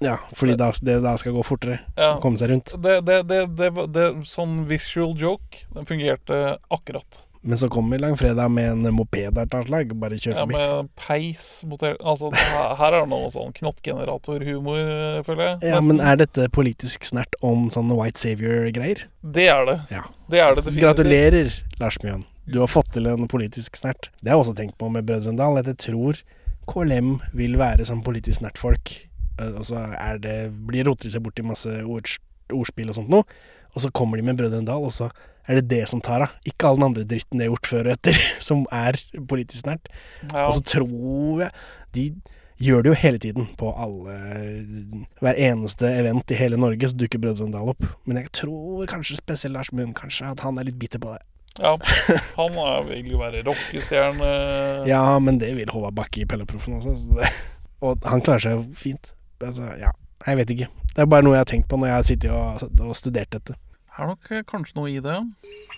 Ja, 0.00 0.16
fordi 0.36 0.54
da, 0.56 0.70
det 0.82 0.98
da 1.04 1.16
skal 1.20 1.34
gå 1.36 1.42
fortere 1.44 1.80
Ja. 1.96 2.14
å 2.16 2.20
komme 2.24 2.40
seg 2.40 2.50
rundt. 2.54 2.72
Det, 2.82 3.00
det, 3.04 3.22
det, 3.28 3.70
det, 3.92 4.06
sånn 4.28 4.62
visual 4.70 5.12
joke, 5.20 5.64
den 5.74 5.84
fungerte 5.88 6.58
akkurat. 6.72 7.22
Men 7.42 7.56
så 7.56 7.70
kommer 7.72 7.96
Langfredag 7.98 8.50
med 8.52 8.66
en 8.84 8.92
moped 8.92 9.30
av 9.38 9.46
et 9.46 9.54
annet 9.56 9.68
slag, 9.70 9.92
bare 9.96 10.18
kjør 10.20 10.34
Ja, 10.34 10.42
forbi. 10.42 10.56
med 10.58 10.88
peis 11.00 11.46
motor, 11.64 11.94
Altså, 12.04 12.28
her 12.36 12.92
er 12.92 12.98
det 13.00 13.08
noe 13.08 13.30
sånn 13.32 13.54
knottgeneratorhumor, 13.56 15.22
føler 15.24 15.46
jeg. 15.46 15.70
Ja, 15.72 15.80
men 15.80 16.00
er 16.04 16.16
dette 16.20 16.48
politisk 16.52 17.04
snert 17.08 17.34
om 17.40 17.70
sånne 17.72 17.96
White 17.96 18.20
Savior-greier? 18.20 19.06
Det 19.24 19.48
er 19.48 19.64
det. 19.68 19.78
Ja. 19.90 20.04
Det 20.30 20.40
er 20.44 20.54
det. 20.58 20.74
Gratulerer, 20.80 21.52
Lars 21.80 21.96
Mjøen. 22.04 22.24
Du 22.50 22.60
har 22.60 22.68
fått 22.68 22.92
til 22.92 23.06
en 23.06 23.28
politisk 23.30 23.76
snert. 23.78 24.10
Det 24.20 24.30
har 24.30 24.36
jeg 24.38 24.44
også 24.46 24.56
tenkt 24.58 24.76
på 24.80 24.90
med 24.92 25.06
Brødrene 25.08 25.38
Dal, 25.38 25.56
at 25.60 25.66
jeg 25.70 25.78
tror 25.78 26.20
KLM 26.70 27.20
vil 27.34 27.56
være 27.60 27.86
som 27.88 28.02
politisk 28.02 28.40
snert-folk. 28.42 28.92
Eh, 29.40 29.56
Og 29.60 29.64
så 29.70 29.80
er 29.96 30.20
det, 30.22 30.36
blir 30.68 30.86
roter 30.88 31.08
de 31.08 31.14
seg 31.16 31.24
bort 31.24 31.40
i 31.40 31.46
masse 31.46 31.72
ord, 31.84 32.12
ordspill 32.52 32.92
og 32.92 32.98
sånt 33.00 33.12
noe. 33.12 33.24
Og 33.74 33.84
så 33.84 33.90
kommer 33.94 34.18
de 34.18 34.24
med 34.26 34.38
Brødrene 34.40 34.66
Dal, 34.66 34.82
og 34.82 34.92
så 34.94 35.10
er 35.48 35.60
det 35.60 35.68
det 35.70 35.84
som 35.90 36.02
tar 36.04 36.24
av. 36.26 36.34
Ikke 36.46 36.68
all 36.68 36.76
den 36.78 36.88
andre 36.90 37.04
dritten 37.06 37.38
de 37.38 37.46
har 37.46 37.52
gjort 37.54 37.70
før 37.70 37.88
og 37.88 37.94
etter, 37.96 38.18
som 38.48 38.66
er 38.74 38.98
politisk 39.30 39.66
nært. 39.70 39.88
Ja. 40.30 40.48
Og 40.48 40.58
så 40.58 40.66
tror 40.76 41.46
jeg 41.46 41.50
De 41.94 42.04
gjør 42.60 42.82
det 42.84 42.90
jo 42.90 42.96
hele 43.00 43.18
tiden 43.18 43.46
på 43.58 43.70
alle 43.72 44.12
Hver 45.24 45.38
eneste 45.40 45.88
event 45.96 46.30
i 46.30 46.36
hele 46.38 46.58
Norge 46.60 46.90
så 46.92 46.98
dukker 47.00 47.18
Brødrene 47.22 47.54
Dal 47.56 47.72
opp. 47.72 47.86
Men 48.06 48.20
jeg 48.20 48.30
tror 48.36 48.84
kanskje 48.90 49.18
spesielt 49.18 49.56
Lars 49.56 49.72
Munn 49.72 49.94
kanskje 49.96 50.28
at 50.30 50.42
han 50.44 50.58
er 50.60 50.68
litt 50.68 50.78
bitter 50.78 51.02
på 51.02 51.14
det. 51.14 51.22
Ja, 51.58 51.72
han 52.38 52.58
vil 52.88 53.08
jo 53.10 53.18
være 53.20 53.42
rockestjerne. 53.46 54.28
Ja, 54.88 55.02
men 55.18 55.40
det 55.42 55.50
vil 55.58 55.70
Håvard 55.72 55.96
Bakke 55.98 56.22
i 56.22 56.28
Pelleproffen 56.30 56.78
også. 56.78 57.26
Og 57.82 58.06
han 58.06 58.22
klarer 58.22 58.44
seg 58.44 58.54
jo 58.58 58.62
fint. 58.78 59.10
Altså, 59.40 59.72
ja. 59.80 59.90
Jeg 60.26 60.36
vet 60.36 60.50
ikke. 60.52 60.68
Det 60.90 61.02
er 61.02 61.08
bare 61.08 61.24
noe 61.24 61.38
jeg 61.38 61.44
har 61.44 61.48
tenkt 61.48 61.68
på 61.70 61.78
når 61.80 61.88
jeg 61.88 61.96
har 61.96 62.06
sittet 62.08 62.32
og, 62.34 62.80
og 62.84 62.96
studert 62.98 63.32
dette. 63.32 63.56
Er 63.96 64.10
nok 64.10 64.30
eh, 64.32 64.44
kanskje 64.48 64.76
noe 64.76 64.90
i 64.92 65.00
det. 65.02 65.16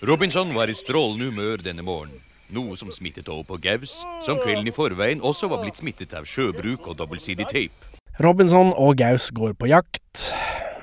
Robinson 0.07 0.51
var 0.55 0.71
i 0.71 0.75
strålende 0.75 1.29
humør 1.31 1.63
denne 1.63 1.85
morgenen. 1.85 2.19
Noe 2.53 2.75
som 2.77 2.91
smittet 2.93 3.31
over 3.31 3.47
på 3.47 3.57
Gaus, 3.63 3.95
som 4.27 4.37
kvelden 4.43 4.67
i 4.69 4.75
forveien 4.75 5.23
også 5.25 5.47
var 5.49 5.63
blitt 5.63 5.79
smittet 5.79 6.11
av 6.13 6.27
sjøbruk 6.29 6.85
og 6.91 6.99
dobbeltsidig 6.99 7.47
tape. 7.49 7.89
Robinson 8.21 8.69
og 8.77 8.99
Gaus 8.99 9.31
går 9.33 9.55
på 9.57 9.71
jakt, 9.71 10.27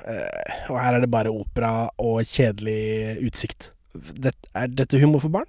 eh, 0.03 0.65
og 0.67 0.81
her 0.81 0.97
er 0.97 1.05
det 1.05 1.11
bare 1.13 1.31
opera 1.31 1.87
og 2.01 2.25
kjedelig 2.27 3.21
utsikt. 3.29 3.71
Det, 3.93 4.33
er 4.57 4.73
dette 4.73 4.99
humor 4.99 5.23
for 5.23 5.31
barn? 5.31 5.47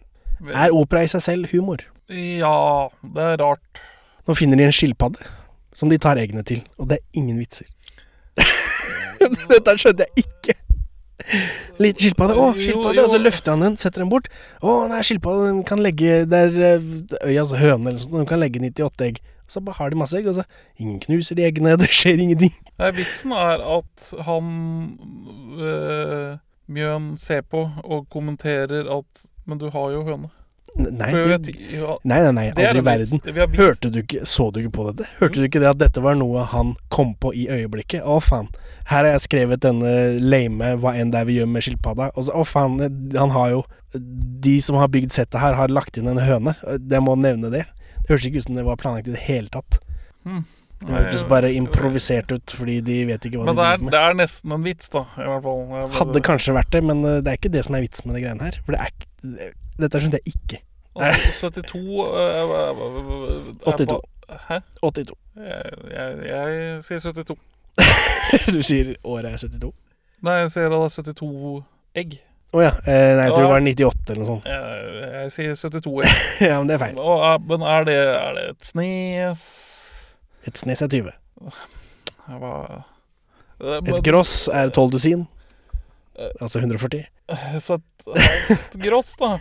Er 0.52 0.74
opera 0.74 1.02
i 1.02 1.10
seg 1.10 1.24
selv 1.24 1.50
humor? 1.50 1.82
Ja, 2.12 2.88
det 3.02 3.28
er 3.32 3.40
rart. 3.42 3.82
Nå 4.28 4.36
finner 4.38 4.60
de 4.60 4.68
en 4.68 4.76
skilpadde 4.76 5.26
som 5.76 5.92
de 5.92 5.98
tar 6.00 6.20
eggene 6.20 6.44
til, 6.46 6.64
og 6.78 6.90
det 6.90 7.00
er 7.00 7.20
ingen 7.20 7.40
vitser. 7.40 7.68
Dette 9.52 9.74
skjønte 9.78 10.06
jeg 10.06 10.24
ikke. 10.26 10.56
Liten 11.82 12.02
skilpadde. 12.02 12.36
Å, 12.36 12.52
skilpadde. 12.58 13.04
Og 13.04 13.12
så 13.12 13.20
løfter 13.20 13.54
han 13.54 13.64
den, 13.66 13.76
setter 13.80 14.04
den 14.04 14.10
bort. 14.12 14.28
Å, 14.60 14.82
nei, 14.90 15.02
skilpadde 15.06 15.48
den 15.48 15.60
kan 15.68 15.82
legge 15.82 16.22
Det 16.28 16.40
er 16.48 16.58
eh, 16.72 16.88
øyas 17.30 17.54
høne 17.54 17.92
eller 17.92 18.00
noe 18.00 18.04
sånt. 18.04 18.16
Den 18.18 18.30
kan 18.30 18.42
legge 18.42 18.62
98 18.62 19.06
egg. 19.08 19.22
Så 19.50 19.60
bare 19.60 19.76
har 19.78 19.92
de 19.92 19.98
masse 20.00 20.16
egg, 20.16 20.28
og 20.30 20.38
så 20.38 20.46
Ingen 20.80 21.00
knuser 21.02 21.36
de 21.38 21.46
eggene, 21.46 21.76
det 21.82 21.90
skjer 21.92 22.22
ingenting. 22.22 22.54
Nei, 22.80 22.92
vitsen 22.96 23.34
er 23.36 23.62
at 23.78 24.12
han 24.28 24.52
øh, 25.60 26.38
Mjøen 26.72 27.12
ser 27.20 27.42
på 27.44 27.66
og 27.84 28.06
kommenterer 28.12 28.88
at 28.90 29.26
Men 29.46 29.58
du 29.58 29.68
har 29.74 29.90
jo 29.94 30.04
høne. 30.06 30.30
Nei, 30.72 31.10
det, 31.12 31.52
nei, 32.08 32.18
nei, 32.24 32.32
nei 32.32 32.46
aldri 32.48 32.80
i 32.80 32.84
verden. 32.86 33.20
Hørte 33.58 33.90
du 33.92 33.98
ikke 34.00 34.22
Så 34.24 34.46
du 34.50 34.62
ikke 34.62 34.72
på 34.78 34.86
dette? 34.88 35.08
Hørte 35.18 35.42
du 35.42 35.44
ikke 35.44 35.60
det 35.60 35.68
at 35.68 35.80
dette 35.82 36.00
var 36.00 36.16
noe 36.16 36.46
han 36.48 36.72
kom 36.92 37.12
på 37.20 37.34
i 37.36 37.44
øyeblikket? 37.52 38.00
Å, 38.08 38.16
faen. 38.24 38.48
Her 38.88 39.04
har 39.04 39.10
jeg 39.12 39.26
skrevet 39.26 39.62
denne 39.62 39.92
lame 40.22 40.72
hva 40.80 40.94
enn 40.98 41.12
det 41.12 41.20
er 41.20 41.28
vi 41.28 41.36
gjør 41.36 41.50
med 41.52 41.66
skilpadda. 41.66 42.08
Og 42.16 42.28
så, 42.28 42.38
å, 42.40 42.46
faen. 42.48 42.80
Han 43.18 43.36
har 43.36 43.52
jo 43.52 43.62
De 43.92 44.56
som 44.64 44.78
har 44.80 44.88
bygd 44.88 45.12
settet 45.12 45.36
her, 45.42 45.58
har 45.58 45.68
lagt 45.68 46.00
inn 46.00 46.08
en 46.08 46.22
høne. 46.24 46.56
Jeg 46.64 47.04
må 47.04 47.18
nevne 47.20 47.52
det. 47.52 47.66
Det 48.02 48.08
hørtes 48.08 48.30
ikke 48.30 48.40
ut 48.40 48.48
som 48.48 48.56
det 48.56 48.66
var 48.66 48.80
planlagt 48.80 49.12
i 49.12 49.14
det 49.14 49.26
hele 49.28 49.52
tatt. 49.52 49.76
Hmm. 50.24 50.46
Det 50.82 50.90
hørtes 50.96 51.24
bare 51.30 51.52
improvisert 51.54 52.32
ut, 52.34 52.54
fordi 52.58 52.80
de 52.84 52.96
vet 53.08 53.24
ikke 53.28 53.38
hva 53.40 53.46
Men 53.48 53.56
de 53.58 53.62
er, 53.62 53.76
driver 53.76 53.84
med. 53.86 53.92
det 53.94 54.00
er 54.02 54.16
nesten 54.18 54.52
en 54.56 54.64
vits, 54.66 54.88
da. 54.92 55.02
I 55.16 55.26
hvert 55.28 55.44
fall. 55.46 55.92
Hadde 55.98 56.22
kanskje 56.26 56.54
vært 56.56 56.72
det, 56.74 56.82
men 56.88 57.04
eh, 57.06 57.20
det 57.22 57.32
er 57.32 57.38
ikke 57.38 57.52
det 57.54 57.64
som 57.68 57.76
er 57.78 57.84
vitsen 57.86 58.10
med 58.10 58.18
de 58.18 58.24
greiene 58.26 58.48
her. 58.48 58.58
For 58.66 58.74
det 58.76 58.80
er 58.82 59.52
Dette 59.82 60.00
skjønte 60.02 60.18
jeg 60.20 60.34
ikke. 60.34 60.58
Altså, 61.00 61.48
72 61.48 61.76
øh, 61.78 62.50
øh, 62.52 63.46
er 63.62 63.62
82. 63.64 64.02
Hæ? 64.48 64.58
82. 64.82 65.14
Jeg, 65.36 65.78
jeg, 65.94 66.18
jeg 66.28 66.84
sier 66.84 67.00
72. 67.00 67.38
du 68.56 68.60
sier 68.66 68.92
året 69.04 69.30
er 69.32 69.38
72? 69.40 69.72
Nei, 70.22 70.34
jeg 70.44 70.50
sier 70.54 70.68
det 70.68 70.78
er 70.82 70.92
72 70.92 71.64
egg. 72.02 72.18
Å 72.52 72.60
ja. 72.60 72.72
Eh, 72.84 73.14
nei, 73.16 73.24
jeg 73.24 73.32
tror 73.32 73.46
det 73.46 73.50
var 73.54 73.64
98 73.64 74.10
eller 74.12 74.20
noe 74.20 74.28
sånt. 74.34 74.48
Jeg, 74.52 75.10
jeg 75.16 75.32
sier 75.38 75.54
72 75.56 75.94
egg. 76.04 76.24
ja, 76.50 76.58
men 76.60 76.68
det 76.68 76.76
er 76.76 76.82
feil. 76.84 76.98
Og, 77.00 77.22
er- 77.30 77.46
men 77.48 77.64
er 77.74 77.86
det, 77.88 77.96
er 78.12 78.36
det 78.36 78.44
et 78.52 78.68
snes 78.74 79.46
Et 80.48 80.58
snes 80.58 80.82
er 80.82 80.88
20. 80.90 81.12
Hva 82.32 82.54
Et 83.62 84.00
gross 84.06 84.48
er 84.52 84.70
12 84.74 84.90
dusin. 84.96 85.26
Altså 86.40 86.58
140. 86.60 87.04
Så 87.64 87.78
et 87.78 88.08
halvt 88.50 88.78
gross, 88.82 89.12
da. 89.20 89.36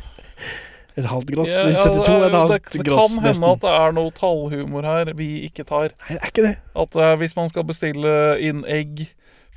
Et 0.99 1.07
halvt 1.07 1.31
gross. 1.31 1.49
Ja, 1.49 1.63
ja, 1.71 1.83
72 1.87 2.09
er 2.11 2.25
et 2.27 2.35
halvt 2.35 2.51
det, 2.51 2.83
det 2.83 2.85
kan 2.91 3.15
hende 3.25 3.51
at 3.55 3.63
det 3.63 3.71
er 3.79 3.95
noe 3.95 4.11
tallhumor 4.15 4.85
her 4.87 5.11
vi 5.17 5.29
ikke 5.47 5.63
tar. 5.67 5.93
Nei, 6.03 6.17
det 6.17 6.19
er 6.21 6.31
ikke 6.33 6.45
det. 6.45 6.53
At 6.83 6.97
uh, 6.99 7.13
hvis 7.21 7.35
man 7.37 7.49
skal 7.51 7.65
bestille 7.67 8.13
inn 8.43 8.61
egg 8.67 9.05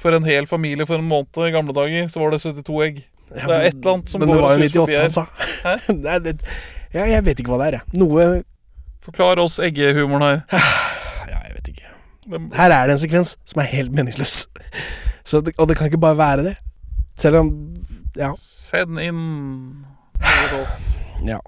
for 0.01 0.15
en 0.17 0.27
hel 0.27 0.47
familie 0.51 0.87
for 0.89 0.99
en 1.01 1.09
måned 1.11 1.49
i 1.49 1.53
gamle 1.55 1.75
dager, 1.77 2.09
så 2.13 2.23
var 2.23 2.35
det 2.35 2.41
72 2.45 2.81
egg. 2.87 3.03
Ja, 3.35 3.47
det 3.49 3.55
er 3.57 3.67
et 3.71 3.77
eller 3.81 3.93
annet 3.97 4.11
som 4.13 4.21
men 4.23 4.29
går 4.31 4.37
det 4.37 4.45
var 4.45 4.55
jo 4.55 4.69
98 4.71 5.01
han 5.01 5.15
sa. 5.15 5.25
Hæ? 5.65 5.75
Det 6.05 6.11
er 6.15 6.25
litt- 6.29 6.45
ja, 6.95 7.05
jeg 7.11 7.25
vet 7.27 7.41
ikke 7.43 7.51
hva 7.51 7.59
det 7.65 7.67
er, 7.67 7.77
jeg. 7.81 7.99
Noe 7.99 8.27
Forklar 9.05 9.41
oss 9.43 9.59
eggehumoren 9.63 10.23
her. 10.23 10.43
Ja, 11.33 11.39
jeg 11.49 11.55
vet 11.57 11.71
ikke. 11.73 11.89
Det- 11.89 12.14
Her 12.55 12.71
er 12.73 12.87
det 12.87 12.95
en 12.97 12.99
sekvens 13.03 13.35
som 13.45 13.61
er 13.61 13.69
helt 13.73 13.93
meningsløs. 13.93 14.47
Så 15.29 15.41
det, 15.41 15.55
og 15.59 15.69
det 15.69 15.77
kan 15.77 15.87
ikke 15.87 16.01
bare 16.01 16.19
være 16.19 16.45
det. 16.51 16.57
Selv 17.17 17.37
om 17.37 17.55
Ja. 18.17 18.31
Send 18.41 18.99
inn 19.03 19.21
hos 20.23 20.53
oss. 20.61 20.77
ja. 21.33 21.39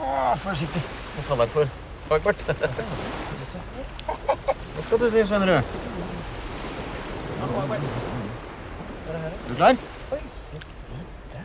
Å, 0.00 0.34
forsiktig. 0.42 0.82
Hva 1.14 1.22
kaller 1.28 1.44
jeg 1.44 1.52
for 1.54 1.66
Hagbart. 2.10 2.44
Hva 4.74 4.82
skal 4.86 4.98
du 5.00 5.06
si, 5.10 5.24
skjønner 5.24 5.46
du. 5.46 5.54
Er 5.54 5.60
du 9.48 9.54
klar? 9.54 9.76
Oi, 10.12 10.20
se 10.34 10.58
der. 10.58 11.44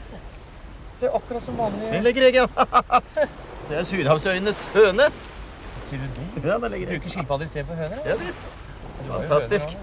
Det 0.99 1.07
er 1.07 1.15
akkurat 1.15 1.45
som 1.45 1.57
vanlig. 1.59 1.91
Den 1.93 2.03
legger 2.03 2.27
egg, 2.27 2.35
ja. 2.41 2.47
Det 3.69 3.77
er 3.77 3.83
sydhavsøyenes 3.85 4.65
høne. 4.73 5.09
Sier 5.89 6.01
du 6.01 6.09
det? 6.19 6.47
Ja, 6.47 6.57
det 6.61 6.71
legger 6.71 6.91
egg. 6.93 6.99
Bruker 6.99 7.15
skilpadde 7.15 7.47
istedenfor 7.49 7.79
høne? 7.79 8.01
Ja, 8.05 8.17
visst. 8.19 8.49
Fantastisk. 9.07 9.77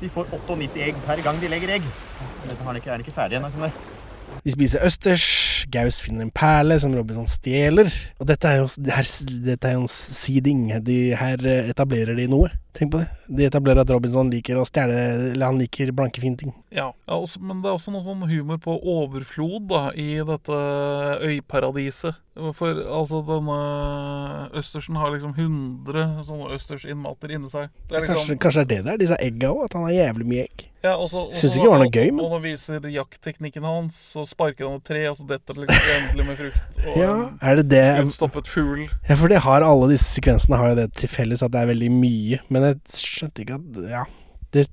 De 0.00 0.08
får 0.14 0.30
98 0.32 0.84
egg 0.86 1.00
per 1.04 1.20
gang 1.26 1.40
de 1.42 1.50
legger 1.52 1.74
egg. 1.76 1.88
Dette 2.46 2.70
er 2.70 2.80
ikke, 2.80 2.94
er 2.94 3.04
ikke 3.04 3.14
ferdig 3.14 3.40
ennå. 3.40 3.70
De 4.44 4.54
spiser 4.54 4.84
østers. 4.86 5.26
Gaus 5.72 6.00
finner 6.04 6.26
en 6.26 6.32
perle 6.34 6.76
som 6.80 6.94
Robinson 6.96 7.28
stjeler. 7.28 7.92
Og 8.20 8.28
dette 8.28 8.48
er 8.48 8.62
jo, 8.62 8.68
det 8.76 8.92
her, 8.92 9.10
dette 9.46 9.68
er 9.68 9.76
jo 9.76 9.84
en 9.84 9.90
seeding. 9.90 10.66
De, 10.84 10.98
her 11.18 11.44
eh, 11.44 11.70
etablerer 11.72 12.16
de 12.18 12.28
noe. 12.30 12.50
Tenk 12.74 12.90
på 12.90 12.98
det. 12.98 13.08
De 13.28 13.44
etablerer 13.46 13.84
at 13.84 13.90
Robinson 13.94 14.28
liker 14.32 14.58
å 14.58 14.64
stjele 14.66 14.96
Eller 15.30 15.46
han 15.46 15.60
liker 15.60 15.92
blanke, 15.94 16.20
fine 16.20 16.36
ting. 16.36 16.50
Ja, 16.74 16.88
ja 17.06 17.14
også, 17.22 17.38
men 17.40 17.60
det 17.62 17.70
er 17.70 17.76
også 17.78 17.92
noe 17.94 18.02
sånn 18.02 18.26
humor 18.26 18.58
på 18.58 18.74
overflod 18.82 19.68
da, 19.70 19.84
i 19.94 20.16
dette 20.26 20.58
øyparadiset. 21.22 22.18
For 22.58 22.74
altså 22.90 23.20
denne 23.22 23.56
østersen 24.58 24.96
har 24.98 25.12
liksom 25.14 25.36
100 25.38 26.24
sånne 26.26 26.48
østersinnmater 26.56 27.30
inni 27.36 27.50
seg. 27.52 27.68
Det 27.86 27.94
er 28.00 28.08
liksom, 28.08 28.16
Kanskje, 28.24 28.38
kanskje 28.42 28.64
det 28.64 28.64
er 28.64 28.70
det 28.74 28.84
det 28.88 28.94
er, 28.94 29.02
disse 29.04 29.18
egga 29.22 29.50
òg? 29.54 29.60
At 29.68 29.76
han 29.78 29.84
har 29.86 29.94
jævlig 29.94 30.26
mye 30.32 30.46
egg. 30.48 30.64
ja, 30.84 30.96
også, 31.00 31.22
så, 31.30 31.38
synes 31.44 31.54
ikke 31.54 31.62
det 31.64 31.70
var 31.72 31.78
noe 31.84 31.92
gøy, 31.94 32.10
men- 32.10 32.24
Og 32.24 32.32
nå 32.34 32.40
viser 32.42 32.88
jaktteknikken 32.92 33.64
hans, 33.64 34.00
så 34.12 34.26
sparker 34.28 34.66
han 34.66 34.82
et 34.82 34.84
tre, 34.84 35.04
og 35.08 35.16
så 35.16 35.26
detter 35.30 35.54
det 35.54 35.68
liksom 35.68 35.94
endelig 36.00 36.26
med 36.26 36.36
frukt. 36.42 36.82
Og 36.84 36.98
Ja, 36.98 37.14
er 37.40 37.56
det 37.62 37.68
det 37.70 37.84
utstoppet 38.04 38.50
fugl. 38.50 38.82
Ja, 39.08 39.14
for 39.14 39.28
det 39.28 39.38
har 39.46 39.62
alle 39.62 39.88
disse 39.94 40.10
sekvensene 40.18 40.58
har 40.58 40.74
jo 40.74 40.80
det 40.82 40.88
til 40.98 41.08
felles 41.08 41.40
at 41.42 41.52
det 41.54 41.62
er 41.62 41.70
veldig 41.70 41.90
mye. 41.94 42.40
Men 42.50 42.63
jeg 42.70 43.00
skjønte 43.00 43.44
ikke 43.44 43.58
at 43.58 43.82
Ja, 43.90 44.04
det 44.56 44.68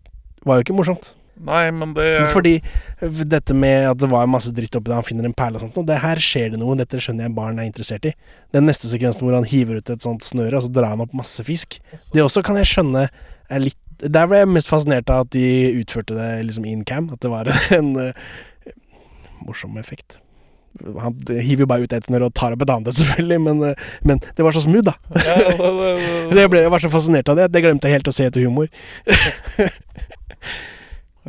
var 0.45 0.57
jo 0.57 0.65
ikke 0.65 0.77
morsomt. 0.77 1.13
Nei, 1.41 1.63
men 1.73 1.95
det 1.97 2.07
Fordi 2.29 2.59
øh, 3.01 3.21
dette 3.25 3.55
med 3.57 3.87
at 3.89 3.99
det 4.01 4.09
var 4.11 4.29
masse 4.29 4.51
dritt 4.53 4.75
oppi 4.77 4.91
der, 4.91 4.99
han 4.99 5.07
finner 5.07 5.25
en 5.25 5.35
perle 5.37 5.57
og 5.57 5.65
sånt, 5.65 5.79
og 5.81 5.87
det 5.89 6.01
her 6.03 6.21
skjer 6.21 6.53
det 6.53 6.61
noe, 6.61 6.77
dette 6.77 7.01
skjønner 7.01 7.25
jeg 7.27 7.35
barn 7.37 7.59
er 7.59 7.69
interessert 7.69 8.05
i. 8.05 8.13
Den 8.53 8.67
neste 8.69 8.91
sekvensen 8.91 9.25
hvor 9.25 9.37
han 9.37 9.47
hiver 9.49 9.79
ut 9.81 9.89
et 9.89 10.05
sånt 10.05 10.25
snøre, 10.25 10.59
og 10.59 10.67
så 10.67 10.73
drar 10.73 10.93
han 10.93 11.01
opp 11.05 11.15
masse 11.17 11.43
fisk. 11.47 11.79
Det 12.13 12.21
også 12.21 12.43
kan 12.45 12.59
jeg 12.61 12.69
skjønne 12.73 13.07
er 13.51 13.63
litt 13.63 13.77
Der 14.01 14.25
ble 14.25 14.39
jeg 14.39 14.49
mest 14.49 14.69
fascinert 14.69 15.09
av 15.13 15.27
at 15.27 15.33
de 15.35 15.45
utførte 15.77 16.15
det 16.17 16.29
liksom 16.47 16.65
in 16.65 16.85
cam, 16.85 17.11
at 17.13 17.21
det 17.21 17.29
var 17.29 17.49
en 17.77 17.93
uh, 17.97 18.31
morsom 19.45 19.77
effekt. 19.77 20.20
Han 21.03 21.17
hiver 21.27 21.65
jo 21.65 21.69
bare 21.69 21.85
ut 21.85 21.93
et 21.93 22.07
snørr 22.07 22.27
og 22.29 22.33
tar 22.37 22.55
opp 22.55 22.63
et 22.63 22.71
annet, 22.73 22.95
selvfølgelig, 22.99 23.39
men, 23.43 23.63
øh, 23.69 23.87
men 24.07 24.21
det 24.37 24.45
var 24.45 24.55
så 24.55 24.63
smooth, 24.63 24.87
da. 24.87 24.95
det, 26.35 26.45
ble, 26.51 26.63
jeg 26.63 26.71
var 26.73 26.83
så 26.83 26.91
fascinert 26.91 27.29
av 27.29 27.39
det 27.39 27.49
Det 27.51 27.63
glemte 27.65 27.89
jeg 27.89 27.99
helt 27.99 28.11
å 28.11 28.15
se 28.15 28.29
etter 28.29 28.45
humor. 28.45 28.71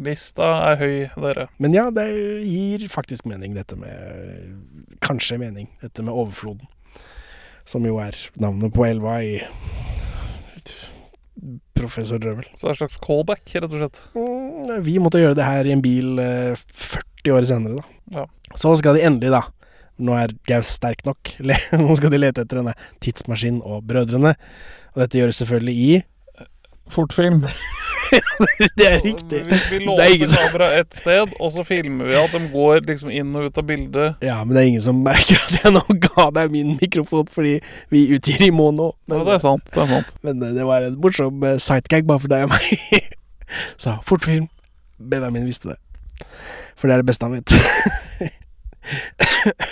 Lista 0.03 0.47
er 0.71 0.79
høy, 0.81 0.95
dere. 1.21 1.49
Men 1.61 1.75
ja, 1.77 1.89
det 1.93 2.07
gir 2.49 2.87
faktisk 2.91 3.27
mening, 3.29 3.53
dette 3.59 3.77
med 3.77 4.97
Kanskje 5.05 5.37
mening, 5.43 5.69
dette 5.83 6.05
med 6.07 6.15
overfloden. 6.15 6.65
Som 7.69 7.85
jo 7.87 7.99
er 8.03 8.17
navnet 8.41 8.73
på 8.75 8.87
elva 8.89 9.19
i 9.23 9.43
Professor 11.77 12.21
Drøvel. 12.23 12.47
Så 12.55 12.65
det 12.65 12.71
er 12.71 12.75
en 12.77 12.81
slags 12.83 13.01
callback, 13.03 13.45
rett 13.53 13.69
og 13.69 13.81
slett. 13.81 14.01
Mm, 14.17 14.73
Vi 14.87 14.97
måtte 15.03 15.21
gjøre 15.21 15.37
det 15.39 15.47
her 15.47 15.69
i 15.69 15.75
en 15.75 15.85
bil 15.85 16.21
eh, 16.23 16.63
40 16.73 17.37
år 17.37 17.49
senere, 17.49 17.83
da. 17.83 17.92
Ja. 18.13 18.27
Så 18.59 18.75
skal 18.81 18.99
de 18.99 19.05
endelig, 19.09 19.33
da 19.35 19.43
Nå 20.03 20.15
er 20.19 20.33
Gaus 20.49 20.73
sterk 20.79 21.05
nok. 21.07 21.35
Nå 21.83 21.99
skal 21.99 22.11
de 22.11 22.19
lete 22.19 22.43
etter 22.43 22.59
denne 22.59 22.73
tidsmaskinen 23.05 23.61
og 23.63 23.85
brødrene. 23.87 24.33
Og 24.95 25.05
dette 25.05 25.21
gjøres 25.21 25.39
selvfølgelig 25.43 25.77
i 25.79 25.93
Fortfilm. 26.93 27.45
Det 28.77 28.87
er 28.87 28.99
riktig. 29.01 29.39
Vi, 29.47 29.59
vi 29.71 29.79
Det 29.79 30.05
er 30.05 30.19
låser 30.19 30.37
kameraet 30.37 30.81
ett 30.81 30.99
sted, 31.01 31.31
og 31.41 31.53
så 31.55 31.65
filmer 31.65 32.11
vi 32.11 32.17
at 32.21 32.35
de 32.35 32.41
går 32.53 32.83
liksom 32.89 33.13
inn 33.15 33.31
og 33.39 33.47
ut 33.49 33.61
av 33.61 33.65
bildet. 33.69 34.25
Ja, 34.25 34.35
men 34.45 34.57
det 34.57 34.63
er 34.63 34.69
ingen 34.73 34.85
som 34.85 35.01
merker 35.05 35.41
at 35.41 35.57
jeg 35.63 35.73
nå 35.73 35.83
ga 36.09 36.27
deg 36.37 36.53
min 36.53 36.75
mikrofon 36.81 37.31
fordi 37.33 37.55
vi 37.95 38.05
utgir 38.17 38.45
i 38.45 38.51
mono. 38.53 38.91
Ja, 39.09 39.23
det 39.25 39.39
er 39.39 39.45
sant. 39.47 39.65
det 39.73 39.85
er 39.87 39.95
sant 39.95 40.13
Men 40.27 40.43
eh, 40.45 40.53
det 40.59 40.67
var 40.69 40.85
en 40.85 40.99
morsom 41.01 41.47
eh, 41.49 41.57
sightgag 41.63 42.05
bare 42.09 42.25
for 42.25 42.33
deg 42.33 42.45
og 42.49 42.53
meg. 42.53 43.09
Så 43.83 43.97
fortfilm. 44.09 44.51
Benjamin 44.99 45.49
visste 45.49 45.73
det. 45.73 45.81
For 46.77 46.89
det 46.89 46.95
er 46.97 47.03
det 47.03 47.11
beste 47.13 47.29
han 47.29 47.37
vet. 47.37 47.53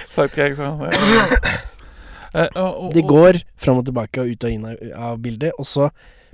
Sagt 0.06 0.36
jeg 0.38 0.54
og- 0.58 0.86
og- 2.54 2.92
De 2.94 3.02
går 3.02 3.40
fram 3.58 3.78
og 3.78 3.84
tilbake 3.86 4.20
og 4.22 4.28
ut 4.30 4.44
og 4.44 4.50
inn 4.50 4.64
av, 4.64 4.76
av 4.94 5.18
bildet, 5.18 5.52
og 5.58 5.66
så, 5.66 5.90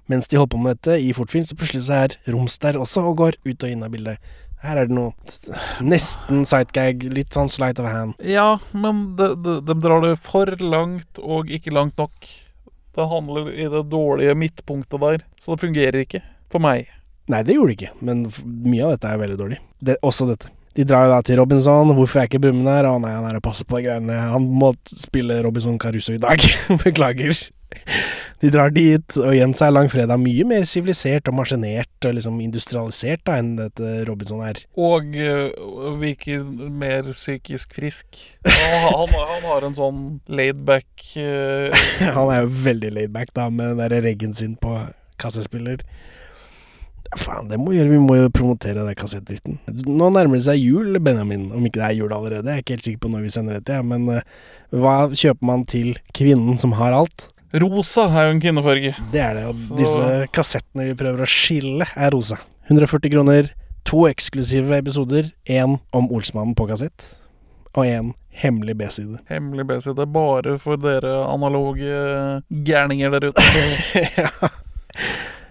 mens 0.09 0.29
de 0.29 0.37
holder 0.37 0.53
på 0.57 0.61
med 0.63 0.77
dette 0.77 0.99
i 1.01 1.13
fortfilm, 1.17 1.47
så 1.49 1.57
plutselig 1.57 1.87
så 1.87 1.93
er 2.05 2.17
Roms 2.33 2.59
der 2.59 2.75
også 2.77 3.01
og 3.09 3.17
går 3.17 3.33
ut 3.47 3.63
og 3.65 3.71
inn 3.71 3.83
av 3.83 3.91
bildet. 3.91 4.19
Her 4.63 4.77
er 4.83 4.87
det 4.89 4.97
noe 4.97 5.13
nesten 5.85 6.45
sightgag, 6.49 7.03
litt 7.13 7.33
sånn 7.33 7.49
slight 7.49 7.79
of 7.79 7.87
hand. 7.87 8.15
Ja, 8.25 8.59
men 8.73 9.15
de, 9.17 9.35
de, 9.37 9.61
de 9.61 9.75
drar 9.81 10.01
det 10.05 10.17
for 10.21 10.47
langt 10.61 11.19
og 11.23 11.49
ikke 11.53 11.73
langt 11.73 11.97
nok. 12.01 12.13
Det 12.97 13.09
handler 13.11 13.51
i 13.53 13.67
det 13.69 13.83
dårlige 13.93 14.35
midtpunktet 14.35 15.01
der, 15.01 15.19
så 15.41 15.55
det 15.55 15.61
fungerer 15.65 16.01
ikke. 16.05 16.23
For 16.51 16.59
meg. 16.63 16.87
Nei, 17.33 17.43
det 17.47 17.57
gjorde 17.57 17.73
de 17.73 17.79
ikke, 17.81 17.95
men 18.07 18.27
mye 18.45 18.85
av 18.87 18.95
dette 18.95 19.11
er 19.11 19.23
veldig 19.25 19.41
dårlig. 19.41 19.59
Det, 19.83 19.99
også 20.07 20.29
dette. 20.31 20.53
De 20.77 20.85
drar 20.85 21.07
jo 21.07 21.15
da 21.15 21.23
til 21.25 21.41
Robinson. 21.41 21.95
Hvorfor 21.97 22.21
er 22.21 22.29
ikke 22.29 22.43
Brumund 22.45 22.69
her? 22.69 22.87
Å 22.87 22.99
nei, 23.01 23.15
han 23.17 23.27
er 23.27 23.39
og 23.39 23.45
passer 23.47 23.67
på 23.69 23.79
de 23.79 23.87
greiene. 23.89 24.17
Han 24.35 24.49
må 24.61 24.75
spille 24.93 25.41
Robinson 25.47 25.79
Caruso 25.81 26.13
i 26.13 26.21
dag. 26.21 26.43
Beklager. 26.85 27.39
De 28.43 28.51
drar 28.53 28.69
dit, 28.75 29.17
og 29.17 29.33
igjen 29.33 29.55
så 29.57 29.67
er 29.67 29.73
Langfredag 29.73 30.21
mye 30.21 30.45
mer 30.49 30.67
sivilisert 30.69 31.29
og 31.31 31.39
maskinert 31.39 32.05
og 32.05 32.19
liksom 32.19 32.37
industrialisert 32.45 33.23
da 33.25 33.39
enn 33.41 33.55
dette 33.57 34.03
Robinson 34.09 34.43
er. 34.45 34.61
Og 34.77 35.17
uh, 35.17 35.97
virker 36.03 36.45
mer 36.45 37.09
psykisk 37.15 37.73
frisk. 37.79 38.21
Han, 38.45 39.09
han, 39.09 39.17
han 39.33 39.49
har 39.49 39.67
en 39.67 39.79
sånn 39.79 40.03
laidback 40.29 41.09
uh, 41.17 41.73
Han 42.19 42.35
er 42.35 42.45
jo 42.45 42.53
veldig 42.69 42.93
laidback 43.01 43.33
da, 43.37 43.49
med 43.49 43.73
den 43.73 43.83
der 43.83 44.05
reggen 44.05 44.37
sin 44.37 44.59
på 44.61 44.77
kassespiller. 45.17 45.81
Faen, 47.15 47.47
det 47.51 47.59
må 47.61 47.71
vi 47.71 47.79
gjøre. 47.79 47.93
Vi 47.93 48.01
må 48.03 48.17
jo 48.19 48.33
promotere 48.35 48.83
den 48.87 48.99
kassettdritten. 48.99 49.59
Nå 49.87 50.11
nærmer 50.15 50.39
det 50.39 50.47
seg 50.49 50.59
jul, 50.61 50.99
Benjamin. 51.03 51.49
Om 51.55 51.69
ikke 51.69 51.81
det 51.81 51.87
er 51.89 51.97
jul 52.01 52.13
allerede. 52.15 52.51
Jeg 52.51 52.59
er 52.59 52.65
ikke 52.65 52.77
helt 52.77 52.89
sikker 52.89 53.03
på 53.05 53.13
når 53.13 53.25
vi 53.27 53.33
sender 53.35 53.59
dette, 53.59 53.79
ja. 53.79 53.85
men 53.87 54.09
uh, 54.11 54.21
hva 54.75 54.97
kjøper 55.13 55.47
man 55.47 55.65
til 55.71 55.95
kvinnen 56.17 56.59
som 56.63 56.75
har 56.81 56.97
alt? 56.97 57.29
Rosa 57.57 58.09
er 58.11 58.29
jo 58.29 58.35
en 58.35 58.43
kvinnefarge. 58.43 58.93
Det 59.13 59.23
er 59.23 59.39
det, 59.39 59.47
og 59.53 59.57
Så- 59.63 59.79
disse 59.79 60.27
kassettene 60.35 60.89
vi 60.91 60.99
prøver 60.99 61.23
å 61.25 61.31
skille, 61.31 61.87
er 61.95 62.11
rosa. 62.13 62.41
140 62.69 63.13
kroner, 63.15 63.51
to 63.87 64.07
eksklusive 64.11 64.75
episoder, 64.77 65.31
én 65.47 65.79
om 65.95 66.09
Olsmannen 66.11 66.57
på 66.59 66.67
kassett, 66.69 67.07
og 67.77 67.85
én 67.87 68.13
hemmelig 68.43 68.77
B-side. 68.77 69.21
Hemmelig 69.31 69.67
B-side 69.69 70.07
bare 70.13 70.59
for 70.59 70.77
dere 70.77 71.15
analoge 71.31 72.43
gærninger 72.51 73.15
der 73.15 73.31
ute. 73.31 73.47
ja. 74.19 74.51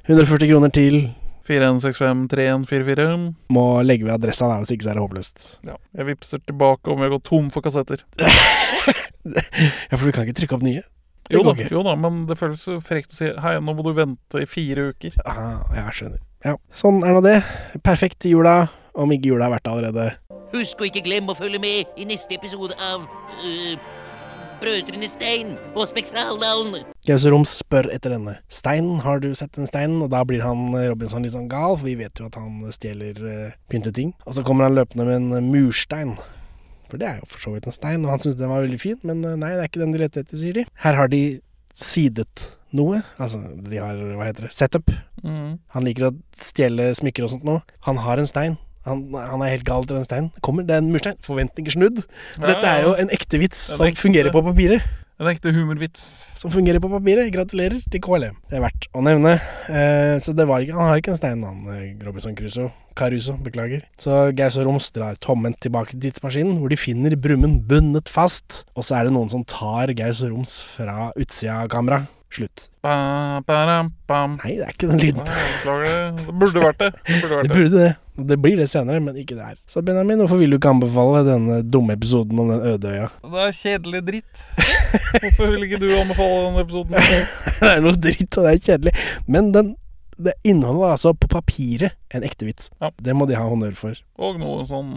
140 0.05 0.51
kroner 0.51 0.69
til 0.75 0.99
41653144. 1.45 3.33
må 3.53 3.65
legge 3.85 4.07
ved 4.07 4.15
adressa, 4.15 4.47
der, 4.49 4.63
hvis 4.63 4.73
ikke 4.75 4.87
så 4.87 4.91
er 4.91 4.97
det 4.97 5.03
håpløst. 5.05 5.47
Ja. 5.67 5.77
Jeg 5.99 6.09
vippser 6.09 6.41
tilbake 6.41 6.91
om 6.91 6.99
vi 6.99 7.07
har 7.07 7.13
gått 7.15 7.27
tom 7.29 7.51
for 7.53 7.65
kassetter. 7.65 8.05
Ja, 9.25 9.97
for 9.97 10.05
du 10.05 10.11
kan 10.13 10.27
ikke 10.27 10.35
trykke 10.37 10.53
opp 10.59 10.61
nye. 10.61 10.83
Jo 11.33 11.39
da, 11.41 11.55
jo 11.57 11.81
da, 11.81 11.95
men 11.97 12.27
det 12.29 12.35
føles 12.37 12.61
frekt 12.85 13.15
å 13.15 13.17
si 13.17 13.31
Hei, 13.41 13.55
nå 13.57 13.73
må 13.73 13.81
du 13.81 13.89
vente 13.97 14.43
i 14.43 14.45
fire 14.45 14.91
uker. 14.93 15.15
Ah, 15.25 15.63
jeg 15.73 15.95
skjønner. 15.97 16.19
Ja, 16.45 16.53
sånn 16.77 16.99
er 17.01 17.15
nå 17.17 17.23
det. 17.25 17.39
Perfekt 17.81 18.19
til 18.21 18.35
jula, 18.35 18.67
om 18.93 19.09
ikke 19.15 19.31
jula 19.31 19.47
er 19.47 19.55
verdt 19.55 19.65
det 19.65 19.73
allerede. 19.73 20.05
Husk 20.53 20.83
å 20.83 20.85
ikke 20.85 21.01
glemme 21.07 21.33
å 21.33 21.39
følge 21.39 21.57
med 21.63 21.97
i 21.97 22.05
neste 22.05 22.37
episode 22.37 22.77
av 22.91 23.07
øh, 23.41 23.73
Brødrene 24.65 25.05
Stein 25.13 25.49
og 25.77 25.83
Spektraldalen. 25.91 26.87
Gauseroms 27.05 27.51
spør 27.59 27.85
etter 27.93 28.15
denne. 28.15 28.39
Steinen, 28.49 29.03
har 29.03 29.19
du 29.21 29.27
sett 29.37 29.51
den 29.53 29.69
steinen? 29.69 29.99
Og 30.01 30.09
da 30.09 30.23
blir 30.25 30.41
han 30.41 30.71
eh, 30.73 30.87
Robinson 30.89 31.21
litt 31.21 31.35
sånn 31.35 31.51
gal, 31.51 31.75
for 31.77 31.85
vi 31.85 31.93
vet 31.99 32.17
jo 32.17 32.31
at 32.31 32.39
han 32.39 32.63
stjeler 32.73 33.19
uh, 33.21 33.53
pynteting. 33.69 34.15
Og 34.25 34.33
så 34.33 34.45
kommer 34.47 34.65
han 34.65 34.73
løpende 34.73 35.05
med 35.05 35.19
en 35.19 35.37
eh, 35.37 35.45
murstein. 35.45 36.15
For 36.89 36.97
det 36.97 37.11
er 37.11 37.21
jo 37.21 37.29
for 37.29 37.45
så 37.45 37.53
vidt 37.53 37.69
en 37.69 37.77
stein, 37.77 38.07
og 38.07 38.15
han 38.15 38.25
syns 38.25 38.39
den 38.41 38.49
var 38.49 38.65
veldig 38.65 38.81
fin, 38.81 38.97
men 39.05 39.21
eh, 39.21 39.37
nei, 39.37 39.53
det 39.53 39.67
er 39.67 39.69
ikke 39.69 39.83
den 39.83 39.93
de 39.93 40.01
lette 40.01 40.25
etter, 40.25 40.41
sier 40.41 40.57
de. 40.57 40.65
Her 40.81 40.97
har 40.97 41.13
de 41.13 41.21
sidet 41.77 42.49
noe. 42.73 43.03
Altså, 43.21 43.45
de 43.69 43.85
har, 43.85 44.01
hva 44.17 44.31
heter 44.31 44.49
det, 44.49 44.55
setup. 44.57 44.89
Mm. 45.21 45.59
Han 45.77 45.85
liker 45.85 46.09
å 46.09 46.15
stjele 46.41 46.89
smykker 46.97 47.29
og 47.29 47.35
sånt 47.37 47.45
noe. 47.45 47.61
Han 47.85 48.01
har 48.01 48.17
en 48.17 48.33
stein. 48.33 48.57
Han, 48.85 49.01
han 49.17 49.41
er 49.45 49.53
helt 49.55 49.65
gal 49.65 49.85
til 49.89 49.97
den 49.97 50.05
steinen. 50.05 50.31
Kommer, 50.45 50.65
det 50.67 50.75
er 50.77 50.83
en 50.83 50.91
murstein. 50.93 51.17
Forventninger 51.25 51.73
snudd. 51.73 52.03
Ja, 52.37 52.45
Dette 52.51 52.69
er 52.69 52.85
jo 52.85 52.93
en 53.01 53.09
ekte 53.15 53.39
vits 53.41 53.67
En 53.73 53.79
som 53.79 53.87
ekte- 53.87 54.03
fungerer 54.05 54.31
på 54.35 54.43
papiret. 54.45 54.85
En 55.15 55.29
ekte 55.31 55.51
humorvits. 55.55 56.01
Som 56.35 56.51
fungerer 56.51 56.81
på 56.83 56.89
papiret. 56.91 57.29
Gratulerer 57.33 57.77
til 57.89 58.01
KLM. 58.03 58.35
Det 58.51 58.57
er 58.59 58.63
verdt 58.65 58.87
å 58.93 59.01
nevne. 59.05 59.37
Eh, 59.71 60.17
så 60.21 60.33
det 60.35 60.45
var 60.49 60.59
ikke, 60.65 60.75
han 60.75 60.89
har 60.91 60.99
ikke 60.99 61.13
en 61.13 61.19
stein, 61.21 61.45
han 61.47 61.61
eh, 61.71 61.93
Robinson 62.05 62.35
Crusoe. 62.35 62.69
Caruso, 62.95 63.33
beklager. 63.43 63.81
Så 63.99 64.29
Gaus 64.35 64.55
og 64.59 64.67
Roms 64.69 64.89
drar 64.95 65.17
tomhendt 65.23 65.59
tilbake 65.63 65.91
til 65.95 66.03
tidsmaskinen, 66.05 66.59
hvor 66.61 66.71
de 66.71 66.77
finner 66.79 67.15
Brumund 67.19 67.63
bundet 67.67 68.07
fast. 68.11 68.61
Og 68.75 68.85
så 68.87 68.99
er 68.99 69.07
det 69.09 69.15
noen 69.15 69.31
som 69.31 69.43
tar 69.47 69.91
Gaus 69.97 70.21
og 70.23 70.31
Roms 70.35 70.59
fra 70.75 71.09
utsida 71.19 71.61
av 71.63 71.71
kameraet. 71.73 72.11
Slutt. 72.35 72.65
Ba, 72.83 73.39
ba, 73.47 73.83
bam. 74.07 74.33
Nei, 74.43 74.57
det 74.59 74.65
er 74.65 74.73
ikke 74.73 74.89
den 74.89 74.99
lyden. 74.99 75.21
Det. 75.23 75.75
Det 76.19 76.33
burde 76.35 76.63
vært 76.65 76.81
det. 76.81 76.89
Det 77.07 77.21
burde 77.21 77.37
vært 77.37 77.47
det. 77.47 77.55
burde 77.55 77.77
det. 77.79 77.93
Det 78.15 78.37
blir 78.39 78.59
det 78.59 78.67
senere, 78.71 78.99
men 79.03 79.15
ikke 79.19 79.35
der. 79.35 79.55
Så 79.67 79.81
Benjamin, 79.83 80.19
hvorfor 80.19 80.39
vil 80.39 80.51
du 80.51 80.57
ikke 80.57 80.71
anbefale 80.71 81.23
denne 81.27 81.61
dumme 81.67 81.95
episoden 81.95 82.39
om 82.39 82.51
den 82.51 82.61
øde 82.73 82.91
øya? 82.91 83.07
Det 83.23 83.41
er 83.45 83.55
kjedelig 83.61 84.01
dritt. 84.07 84.43
Hvorfor 85.23 85.51
vil 85.51 85.65
ikke 85.67 85.79
du 85.79 85.89
anbefale 85.95 86.45
denne 86.45 86.63
episoden? 86.63 86.95
det 87.61 87.71
er 87.71 87.81
noe 87.83 87.99
dritt, 88.07 88.37
og 88.37 88.47
det 88.47 88.53
er 88.53 88.61
kjedelig. 88.67 88.95
Men 89.27 89.49
den, 89.55 89.73
det 90.17 90.33
inneholder 90.47 90.95
altså 90.95 91.13
på 91.13 91.27
papiret 91.31 91.95
en 92.15 92.23
ekte 92.23 92.47
vits. 92.47 92.69
Ja. 92.81 92.91
Det 93.01 93.15
må 93.17 93.27
de 93.29 93.37
ha 93.37 93.45
honnør 93.47 93.75
for. 93.77 93.99
Og 94.21 94.37
noe 94.39 94.63
sånn 94.69 94.91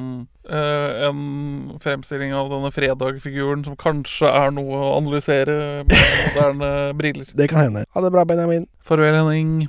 eh, 0.46 1.08
En 1.08 1.78
fremstilling 1.82 2.34
av 2.36 2.52
denne 2.52 2.70
fredag-figuren 2.74 3.64
som 3.66 3.78
kanskje 3.78 4.30
er 4.30 4.54
noe 4.54 4.78
å 4.78 4.94
analysere 5.00 5.58
med 5.88 6.06
moderne 6.28 6.72
briller. 6.98 7.32
Det 7.38 7.50
kan 7.50 7.66
hende. 7.66 7.84
Ha 7.94 8.04
det 8.04 8.14
bra, 8.14 8.24
Benjamin. 8.28 8.68
Farvel, 8.86 9.18
Henning. 9.18 9.68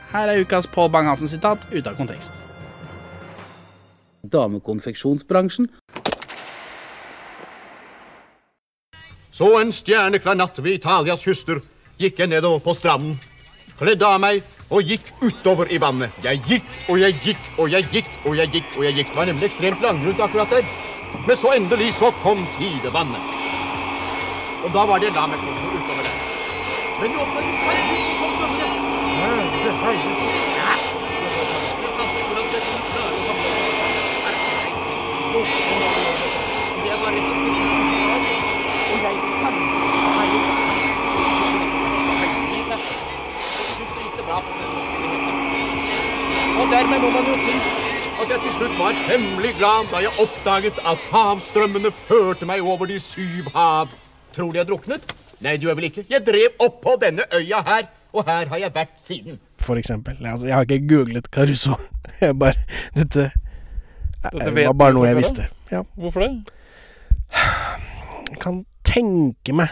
Her 0.11 0.27
er 0.27 0.41
ukas 0.43 0.67
Pål 0.67 0.89
Bang-Hansen-sitat 0.91 1.59
ute 1.71 1.89
av 1.89 1.95
kontekst. 1.95 2.31
Damekonfeksjonsbransjen. 4.31 5.69
Så 9.31 9.47
en 9.59 9.71
stjerneklar 9.71 10.35
natt 10.35 10.59
ved 10.59 10.75
Italias 10.81 11.23
kyster 11.23 11.63
gikk 12.01 12.19
jeg 12.19 12.29
nedover 12.33 12.59
på 12.59 12.75
stranden. 12.75 13.15
Kledde 13.79 14.05
av 14.05 14.19
meg 14.21 14.43
og 14.69 14.83
gikk 14.83 15.13
utover 15.23 15.71
i 15.71 15.79
vannet. 15.79 16.11
Jeg 16.27 16.43
gikk 16.47 16.77
og 16.91 16.99
jeg 16.99 17.17
gikk 17.23 17.49
og 17.57 17.71
jeg 17.71 17.87
gikk 17.95 18.11
og 18.25 18.35
jeg 18.35 18.51
gikk. 18.51 18.77
og 18.77 18.83
jeg 18.83 18.99
gikk. 18.99 19.09
Det 19.09 19.17
var 19.17 19.31
nemlig 19.31 19.49
ekstremt 19.49 19.81
langgrunt 19.81 20.19
akkurat 20.27 20.49
der. 20.49 20.63
Men 21.27 21.37
så 21.37 21.55
endelig 21.55 21.93
så 21.93 22.11
kom 22.21 22.45
tidevannet. 22.59 23.35
Og 24.63 24.73
da 24.75 24.85
var 24.85 24.99
det 24.99 25.15
meg 25.15 25.39
komme 25.39 25.75
utover 25.79 26.03
der. 26.03 26.15
Men 27.01 27.15
nå 27.15 28.10
det 29.21 29.71
og 46.61 46.67
dermed 46.69 46.99
må 46.99 47.09
man 47.09 47.25
jo 47.25 47.35
si 47.41 47.55
at 48.21 48.29
jeg 48.29 48.39
til 48.43 48.53
slutt 48.53 48.75
var 48.77 48.97
hemmelig 49.07 49.53
glad 49.57 49.87
da 49.91 50.01
jeg 50.03 50.11
oppdaget 50.21 50.77
at 50.85 51.07
havstrømmene 51.11 51.91
førte 51.91 52.45
meg 52.45 52.61
over 52.61 52.85
de 52.85 52.99
syv 53.01 53.49
hav. 53.55 53.89
Tror 54.35 54.51
du 54.51 54.59
jeg 54.59 54.67
druknet? 54.69 55.07
Nei, 55.41 55.55
du 55.57 55.71
er 55.71 55.75
vel 55.79 55.89
ikke. 55.89 56.05
Jeg 56.09 56.21
drev 56.27 56.61
opp 56.61 56.77
på 56.83 56.93
denne 57.01 57.25
øya 57.33 57.63
her, 57.65 57.87
og 58.13 58.25
her 58.27 58.47
har 58.51 58.57
jeg 58.61 58.73
vært 58.75 58.97
siden. 59.01 59.39
For 59.61 59.79
eksempel. 59.79 60.17
Altså, 60.25 60.47
jeg 60.49 60.55
har 60.55 60.65
ikke 60.67 60.87
googlet 60.89 61.29
Caruso. 61.31 61.77
Jeg 62.21 62.35
bare 62.37 62.53
Dette, 62.95 63.29
Dette 64.23 64.49
det 64.53 64.65
var 64.67 64.73
bare 64.77 64.93
noe 64.93 65.07
jeg 65.07 65.17
visste. 65.17 65.47
Ja. 65.71 65.79
Hvorfor 65.97 66.21
det? 66.21 66.29
Jeg 67.31 68.37
kan 68.43 68.59
tenke 68.87 69.55
meg 69.55 69.71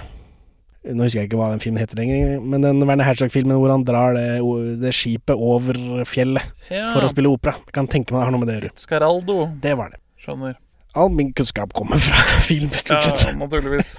Nå 0.90 1.04
husker 1.04 1.20
jeg 1.20 1.28
ikke 1.28 1.38
hva 1.42 1.50
den 1.52 1.60
filmen 1.62 1.82
heter 1.82 2.00
lenger, 2.00 2.38
men 2.40 2.64
den 2.64 2.80
Werner 2.88 3.04
Herzog-filmen 3.04 3.58
hvor 3.60 3.70
han 3.74 3.84
drar 3.86 4.16
det, 4.16 4.40
det 4.80 4.94
skipet 4.96 5.36
over 5.36 5.76
fjellet 6.08 6.46
Ja. 6.72 6.94
for 6.94 7.04
å 7.04 7.10
spille 7.12 7.30
opera. 7.30 7.58
Jeg 7.68 7.76
kan 7.76 7.90
tenke 7.92 8.16
meg 8.16 8.22
det 8.24 8.30
har 8.30 8.34
noe 8.34 8.42
med 8.46 8.50
det 8.50 8.56
å 8.56 8.62
gjøre. 8.62 8.72
Scaraldo. 8.80 9.36
Det 9.60 9.74
var 9.78 9.92
det. 9.92 10.00
Skjønner. 10.24 10.56
All 10.96 11.12
min 11.14 11.34
kunnskap 11.36 11.76
kommer 11.76 12.00
fra 12.02 12.24
film, 12.48 12.72
stort 12.80 13.06
Ja, 13.12 13.36
naturligvis. 13.38 13.92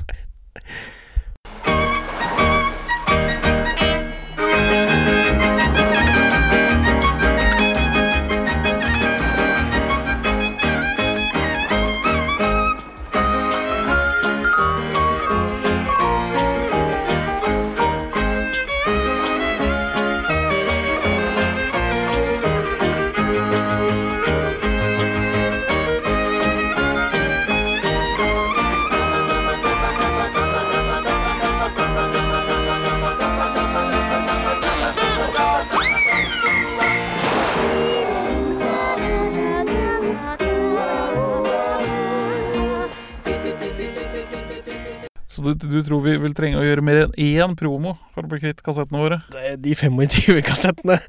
Én 47.20 47.56
promo 47.59 47.96
for 48.14 48.26
å 48.26 48.30
bli 48.33 48.40
kvitt 48.42 48.62
kassettene 48.66 49.00
våre? 49.02 49.18
De 49.61 49.74
25 49.76 50.40
kassettene. 50.46 51.00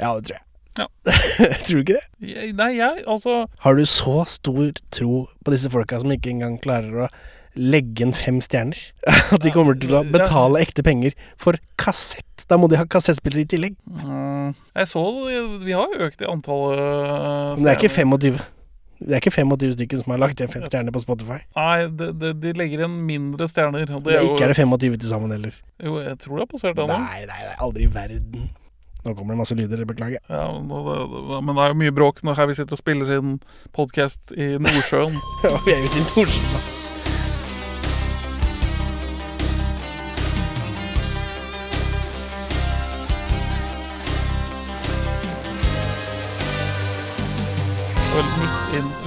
Ja, 0.00 0.14
det 0.16 0.28
tror 0.28 0.36
jeg. 0.38 0.44
Ja. 0.78 0.86
tror 1.66 1.80
du 1.80 1.82
ikke 1.82 1.96
det? 1.96 2.04
Jeg, 2.22 2.52
nei, 2.58 2.68
jeg 2.78 3.02
altså 3.10 3.40
Har 3.64 3.74
du 3.74 3.82
så 3.88 4.20
stor 4.30 4.70
tro 4.94 5.24
på 5.42 5.54
disse 5.54 5.70
folka 5.72 5.98
som 5.98 6.12
ikke 6.14 6.30
engang 6.30 6.54
klarer 6.62 7.08
å 7.08 7.08
legge 7.58 8.04
inn 8.06 8.14
fem 8.14 8.38
stjerner? 8.44 8.78
At 9.34 9.42
de 9.42 9.50
kommer 9.54 9.78
til 9.80 9.96
å 9.98 10.04
betale 10.06 10.62
ekte 10.62 10.84
penger 10.86 11.16
for 11.40 11.58
kassett? 11.80 12.24
Da 12.48 12.56
må 12.56 12.68
de 12.70 12.78
ha 12.80 12.86
kassettspiller 12.88 13.42
i 13.42 13.48
tillegg. 13.50 13.74
mm, 13.90 14.54
Jeg 14.78 14.88
så 14.88 15.02
vi 15.66 15.74
har 15.76 15.90
jo 15.92 16.06
økt 16.06 16.22
i 16.22 16.30
antallet 16.30 17.58
Men 17.58 17.66
det 17.66 17.74
er 17.74 17.82
ikke 17.82 17.96
25. 17.98 18.38
Det 18.98 19.14
er 19.14 19.20
ikke 19.22 19.34
25 19.34 19.74
stykker 19.76 20.00
som 20.02 20.12
har 20.14 20.20
lagt 20.24 20.40
igjen 20.40 20.50
fem 20.50 20.64
stjerner 20.66 20.94
på 20.94 21.02
Spotify. 21.04 21.38
Nei, 21.56 21.86
det, 22.00 22.08
det, 22.18 22.32
de 22.42 22.54
legger 22.58 22.82
igjen 22.82 22.96
mindre 23.06 23.46
stjerner. 23.50 23.92
Og 23.94 24.02
det 24.02 24.14
Det 24.14 24.16
er 24.18 24.24
jo, 24.26 24.32
ikke 24.34 24.48
er 24.48 24.54
det 24.54 24.58
25 24.58 24.96
til 24.98 25.12
sammen 25.12 25.34
heller. 25.34 25.58
Jo, 25.78 25.98
jeg 26.02 26.18
tror 26.24 26.40
det 26.40 26.46
er 26.48 26.50
passert 26.54 26.80
ennå. 26.82 26.96
Nei, 26.98 27.20
nei, 27.30 27.42
nei, 27.46 27.58
aldri 27.68 27.86
i 27.86 27.92
verden. 27.94 28.48
Nå 29.04 29.14
kommer 29.14 29.36
det 29.36 29.38
masse 29.44 29.54
lyder, 29.54 29.84
beklager. 29.86 30.18
Ja, 30.26 30.48
men 30.58 30.72
det, 30.88 30.96
det, 31.14 31.54
det 31.54 31.62
er 31.62 31.70
jo 31.74 31.78
mye 31.84 31.94
bråk 31.94 32.24
når 32.26 32.40
her 32.40 32.50
vi 32.50 32.58
sitter 32.58 32.74
og 32.74 32.82
spiller 32.82 33.14
inn 33.20 33.38
podkast 33.76 34.34
i 34.34 34.56
Nordsjøen. 34.58 35.14
Ja, 35.46 35.54
vi 35.62 35.76
er 35.78 35.86
ute 35.86 36.02
i 36.02 36.08
Nordsjøen. 36.10 36.77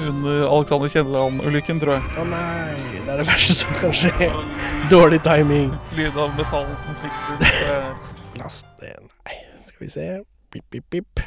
Under 0.09 0.47
Alexander 0.47 0.89
Kielland-ulykken, 0.93 1.79
tror 1.81 1.97
jeg. 1.97 2.03
Å 2.17 2.25
nei, 2.29 2.73
det 3.05 3.13
er 3.13 3.21
det 3.21 3.27
verste 3.29 3.55
som 3.61 3.77
kan 3.81 3.93
skje. 3.95 4.29
Dårlig 4.91 5.21
timing. 5.25 5.71
Lyd 5.97 6.17
av 6.19 6.33
metall 6.37 6.67
som 6.85 6.97
svikter. 6.99 7.55
Er 7.75 8.41
Last 8.41 8.67
Nei, 8.81 9.39
skal 9.67 9.85
vi 9.85 9.89
se. 9.93 10.09
Pip, 10.51 10.65
pip, 10.73 10.85
pip. 10.91 11.23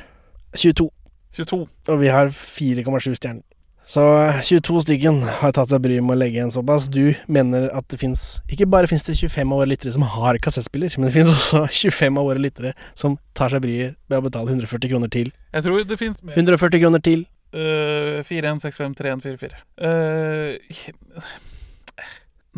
22. 0.57 0.89
22. 1.37 1.65
Og 1.91 2.01
vi 2.01 2.13
har 2.13 2.31
4,7 2.35 3.15
stjerner. 3.15 3.43
Så 3.87 4.01
22 4.49 4.81
stykken 4.87 5.19
har 5.43 5.53
tatt 5.53 5.69
seg 5.69 5.83
bryet 5.85 6.01
med 6.01 6.15
å 6.15 6.21
legge 6.23 6.39
igjen 6.39 6.53
såpass. 6.55 6.87
Du 6.89 7.13
mener 7.29 7.67
at 7.77 7.85
det 7.93 7.99
fins 8.01 8.39
Ikke 8.49 8.65
bare 8.73 8.89
fins 8.89 9.05
det 9.05 9.13
25 9.19 9.53
av 9.53 9.61
våre 9.61 9.69
lyttere 9.69 9.93
som 9.93 10.07
har 10.09 10.39
kassettspiller, 10.41 10.95
men 10.97 11.11
det 11.11 11.13
fins 11.19 11.29
også 11.29 11.67
25 11.85 12.17
av 12.23 12.31
våre 12.31 12.41
lyttere 12.41 12.73
som 12.97 13.19
tar 13.37 13.53
seg 13.53 13.61
bryet 13.67 13.99
med 14.09 14.23
å 14.23 14.25
betale 14.25 14.55
140 14.57 14.89
kroner 14.95 15.13
til. 15.13 15.29
Jeg 15.53 15.67
tror 15.67 15.85
det 15.85 16.01
fins 16.01 16.17
mer. 16.23 16.33
140 16.41 16.81
kroner 16.81 17.05
til. 17.05 17.27
Uh, 17.55 18.25
41653144. 18.27 19.55
Uh, 19.79 20.59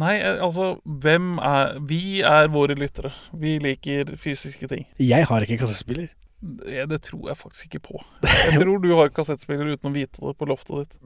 nei, 0.01 0.15
eh, 0.17 0.39
altså 0.41 0.81
Hvem 0.85 1.37
er 1.39 1.79
Vi 1.85 2.21
er 2.21 2.49
våre 2.49 2.75
lyttere. 2.75 3.13
Vi 3.33 3.59
liker 3.61 4.17
fysiske 4.17 4.69
ting. 4.71 4.87
Jeg 4.99 5.27
har 5.29 5.45
ikke 5.45 5.59
kassettspiller. 5.59 6.09
Det, 6.41 6.85
det 6.91 6.99
tror 7.03 7.31
jeg 7.31 7.39
faktisk 7.41 7.65
ikke 7.71 7.81
på. 7.89 8.01
Jeg 8.27 8.61
tror 8.61 8.81
du 8.83 8.91
har 8.99 9.09
kassettspiller 9.15 9.71
uten 9.73 9.89
å 9.89 9.93
vite 9.95 10.21
det 10.21 10.35
på 10.37 10.49
loftet 10.49 10.83
ditt. 10.83 10.99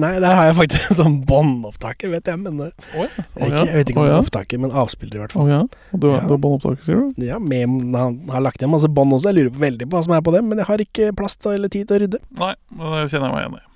Nei, 0.00 0.12
der 0.24 0.36
har 0.38 0.48
jeg 0.48 0.56
faktisk 0.56 0.86
en 0.94 0.98
sånn 1.02 1.18
båndopptaker, 1.28 2.08
vet 2.14 2.30
jeg, 2.32 2.40
men 2.40 2.56
oh, 2.64 2.70
ja. 2.96 3.10
ikke, 3.36 3.50
ja. 3.50 3.66
jeg 3.68 3.76
vet 3.76 3.92
ikke 3.92 4.00
om 4.00 4.06
oh, 4.06 4.10
ja. 4.14 4.20
opptaker, 4.24 4.62
men 4.64 4.72
avspiller 4.82 5.18
i 5.18 5.22
hvert 5.26 5.36
fall. 5.36 5.44
Oh, 5.44 5.52
ja. 5.52 5.60
Du, 5.92 6.08
Ja. 6.12 6.22
du 6.24 6.34
har 6.34 6.40
båndopptaker, 6.46 6.86
sier 6.86 7.02
du? 7.02 7.26
Ja, 7.26 7.40
med, 7.42 7.76
han 7.96 8.16
har 8.32 8.46
lagt 8.48 8.64
igjen 8.64 8.72
masse 8.72 8.88
bånd 8.88 9.18
også. 9.18 9.28
Jeg 9.30 9.42
lurer 9.42 9.52
på 9.58 9.66
veldig 9.66 9.90
på 9.90 9.98
hva 9.98 10.06
som 10.08 10.16
er 10.16 10.24
på 10.24 10.34
dem, 10.38 10.48
men 10.48 10.64
jeg 10.64 10.70
har 10.72 10.86
ikke 10.86 11.12
plass 11.18 11.36
til 11.36 11.58
eller 11.58 11.72
tid 11.72 11.86
til 11.90 11.98
å 11.98 12.02
rydde. 12.06 12.22
Nei, 12.40 12.54
men 12.72 12.96
det 12.96 13.04
kjenner 13.12 13.28
jeg 13.28 13.36
meg 13.36 13.44
igjen 13.44 13.60
i. 13.60 13.66